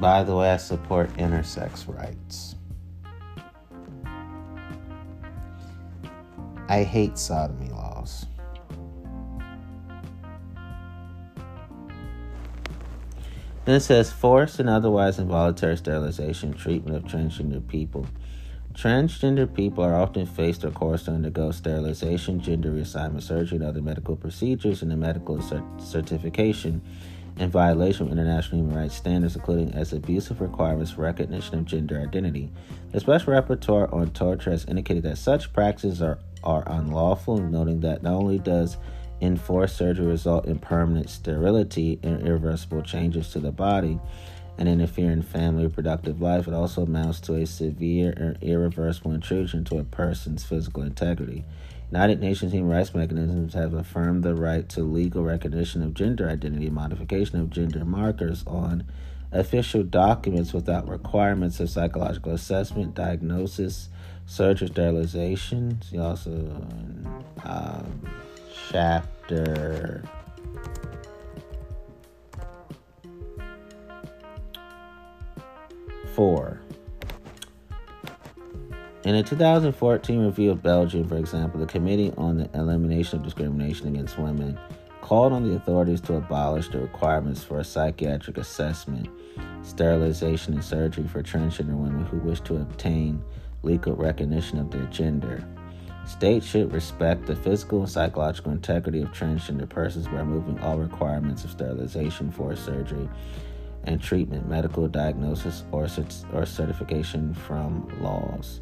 [0.00, 2.54] By the way, I support intersex rights.
[6.68, 7.69] I hate sodomy
[13.70, 18.04] Then it says forced and otherwise involuntary sterilization treatment of transgender people.
[18.74, 23.80] Transgender people are often faced or forced to undergo sterilization, gender reassignment surgery, and other
[23.80, 26.82] medical procedures and the medical cert- certification
[27.38, 32.00] in violation of international human rights standards, including as abusive requirements for recognition of gender
[32.00, 32.50] identity.
[32.90, 38.02] The Special Rapporteur on Torture has indicated that such practices are are unlawful, noting that
[38.02, 38.78] not only does
[39.20, 43.98] Enforced surgery result in permanent sterility and irreversible changes to the body
[44.56, 46.46] and interfere in family reproductive life.
[46.46, 51.44] It also amounts to a severe and irreversible intrusion to a person's physical integrity.
[51.90, 56.70] United Nations human rights mechanisms have affirmed the right to legal recognition of gender identity,
[56.70, 58.84] modification of gender markers on
[59.32, 63.88] official documents without requirements of psychological assessment, diagnosis,
[64.26, 65.80] surgery, sterilization.
[65.82, 66.30] See also
[67.44, 68.08] um,
[68.70, 70.02] chapter
[76.14, 76.60] four.
[79.04, 83.88] In a 2014 review of Belgium, for example, the Committee on the Elimination of Discrimination
[83.88, 84.58] Against Women
[85.00, 89.08] called on the authorities to abolish the requirements for a psychiatric assessment,
[89.62, 93.24] sterilization, and surgery for transgender women who wish to obtain
[93.62, 95.44] legal recognition of their gender.
[96.10, 101.44] States should respect the physical and psychological integrity of transgender persons by removing all requirements
[101.44, 103.08] of sterilization for surgery
[103.84, 105.86] and treatment, medical diagnosis, or,
[106.32, 108.60] or certification from laws,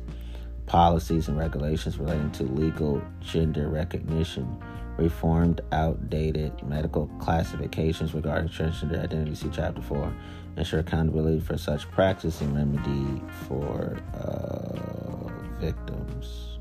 [0.66, 4.62] policies, and regulations relating to legal gender recognition,
[4.98, 10.14] reformed outdated medical classifications regarding transgender identity, see Chapter 4,
[10.58, 16.57] ensure accountability for such practice and remedy for uh, victims.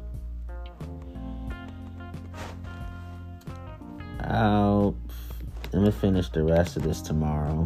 [4.28, 4.96] I'll,
[5.74, 7.66] I'm gonna finish the rest of this tomorrow.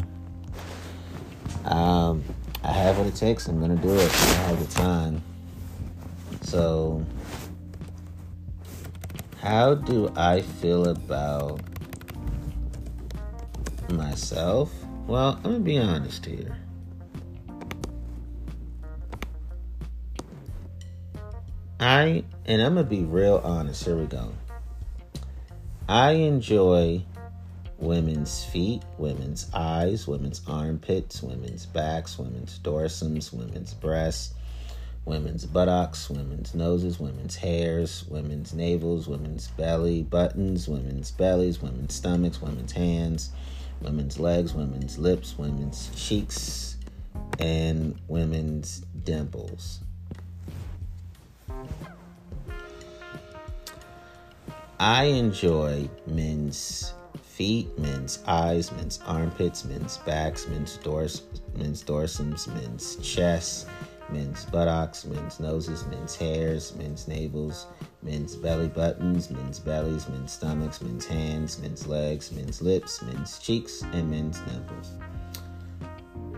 [1.66, 2.24] Um,
[2.64, 3.48] I have what it takes.
[3.48, 4.12] I'm gonna do it.
[4.12, 5.24] I have the time.
[6.42, 7.04] So,
[9.42, 11.62] how do I feel about
[13.90, 14.72] myself?
[15.08, 16.56] Well, I'm gonna be honest here.
[21.80, 23.84] I and I'm gonna be real honest.
[23.84, 24.32] Here we go.
[25.92, 27.04] I enjoy
[27.78, 34.34] women's feet, women's eyes, women's armpits, women's backs, women's dorsums, women's breasts,
[35.04, 42.42] women's buttocks, women's noses, women's hairs, women's navels, women's belly buttons, women's bellies, women's stomachs,
[42.42, 43.32] women's hands,
[43.82, 46.78] women's legs, women's lips, women's cheeks,
[47.38, 49.82] and women's dimples.
[54.82, 61.22] I enjoy men's feet, men's eyes, men's armpits, men's backs, men's dors,
[61.56, 63.68] men's dorsums, men's chests,
[64.10, 67.68] men's buttocks, men's noses, men's hairs, men's navels,
[68.02, 73.84] men's belly buttons, men's bellies, men's stomachs, men's hands, men's legs, men's lips, men's cheeks,
[73.94, 74.94] and men's nipples.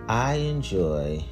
[0.10, 1.24] I enjoy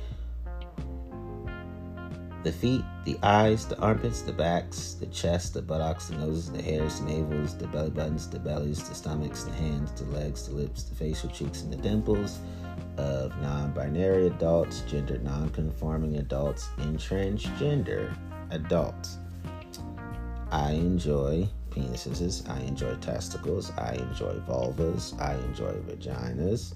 [2.43, 6.61] the feet, the eyes, the armpits, the backs, the chest, the buttocks, the noses, the
[6.61, 10.53] hairs, the navels, the belly buttons, the bellies, the stomachs, the hands, the legs, the
[10.53, 12.39] lips, the facial cheeks, and the dimples
[12.97, 18.15] of non binary adults, gender non conforming adults, and transgender
[18.51, 19.17] adults.
[20.51, 26.73] I enjoy penises, I enjoy testicles, I enjoy vulvas, I enjoy vaginas,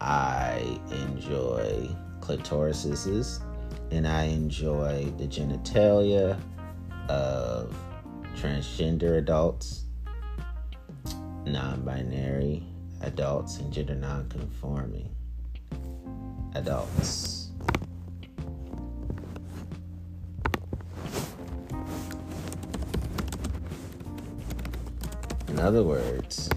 [0.00, 3.40] I enjoy clitorises,
[3.90, 6.38] and I enjoy the genitalia
[7.08, 7.74] of
[8.36, 9.84] transgender adults,
[11.44, 12.62] non binary
[13.00, 15.14] adults, and gender non conforming
[16.54, 17.50] adults.
[25.48, 26.50] In other words,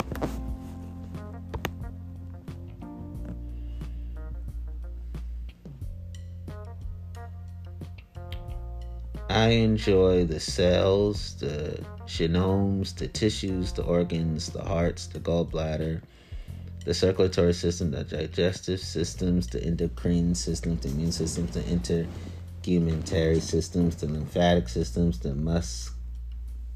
[9.31, 16.01] I enjoy the cells, the genomes, the tissues, the organs, the hearts, the gallbladder,
[16.83, 23.95] the circulatory system, the digestive systems, the endocrine systems, the immune systems, the integumentary systems,
[23.95, 25.29] the lymphatic systems, the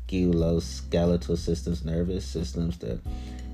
[0.07, 3.01] musculoskeletal systems, nervous systems, the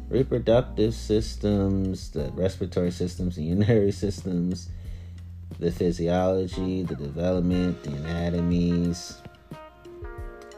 [0.10, 4.70] reproductive systems, the respiratory systems, the urinary systems,
[5.60, 9.18] the physiology, the development, the anatomies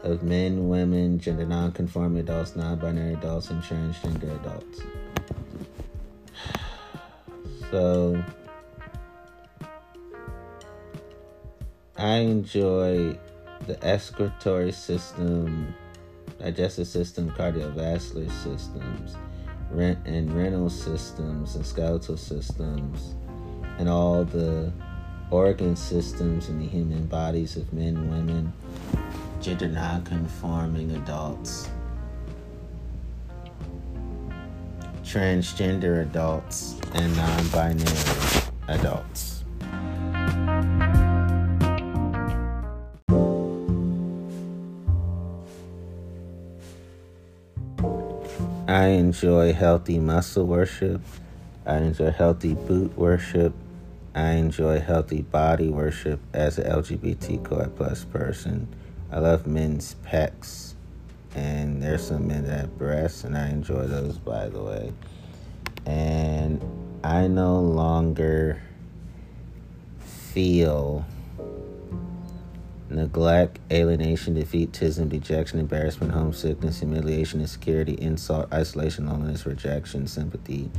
[0.02, 4.82] of men, women, gender non-conforming adults, non-binary adults, and transgender adults.
[7.70, 8.22] So
[11.96, 13.18] I enjoy
[13.66, 15.74] the excretory system,
[16.38, 19.16] digestive system, cardiovascular systems,
[19.72, 23.14] and renal systems and skeletal systems,
[23.78, 24.72] and all the
[25.30, 28.52] organ systems in the human bodies of men, women,
[29.40, 31.68] gender non conforming adults,
[35.02, 39.34] transgender adults, and non binary adults.
[48.66, 51.00] I enjoy healthy muscle worship.
[51.66, 53.54] I enjoy healthy boot worship.
[54.14, 58.68] I enjoy healthy body worship as an LGBTQI plus person.
[59.10, 60.74] I love men's pecs,
[61.34, 64.92] and there's some men that have breasts, and I enjoy those, by the way.
[65.84, 66.62] And
[67.02, 68.62] I no longer
[69.98, 71.04] feel
[72.88, 80.70] neglect, alienation, defeatism, dejection, embarrassment, homesickness, humiliation, insecurity, insult, isolation, loneliness, rejection, sympathy,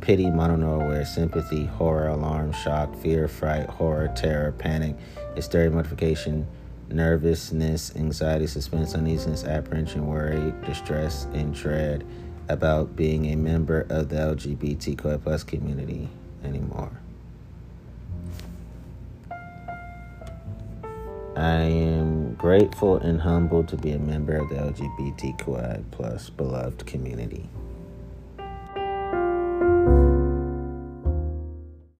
[0.00, 4.96] pity, mono no aware, sympathy, horror, alarm, shock, fear, fright, horror, terror, panic,
[5.34, 6.46] hysteria, mortification,
[6.88, 12.04] nervousness, anxiety, suspense, uneasiness, apprehension, worry, distress, and dread
[12.48, 16.08] about being a member of the LGBTQI plus community
[16.42, 16.90] anymore.
[21.36, 27.48] I am grateful and humbled to be a member of the LGBTQI plus beloved community.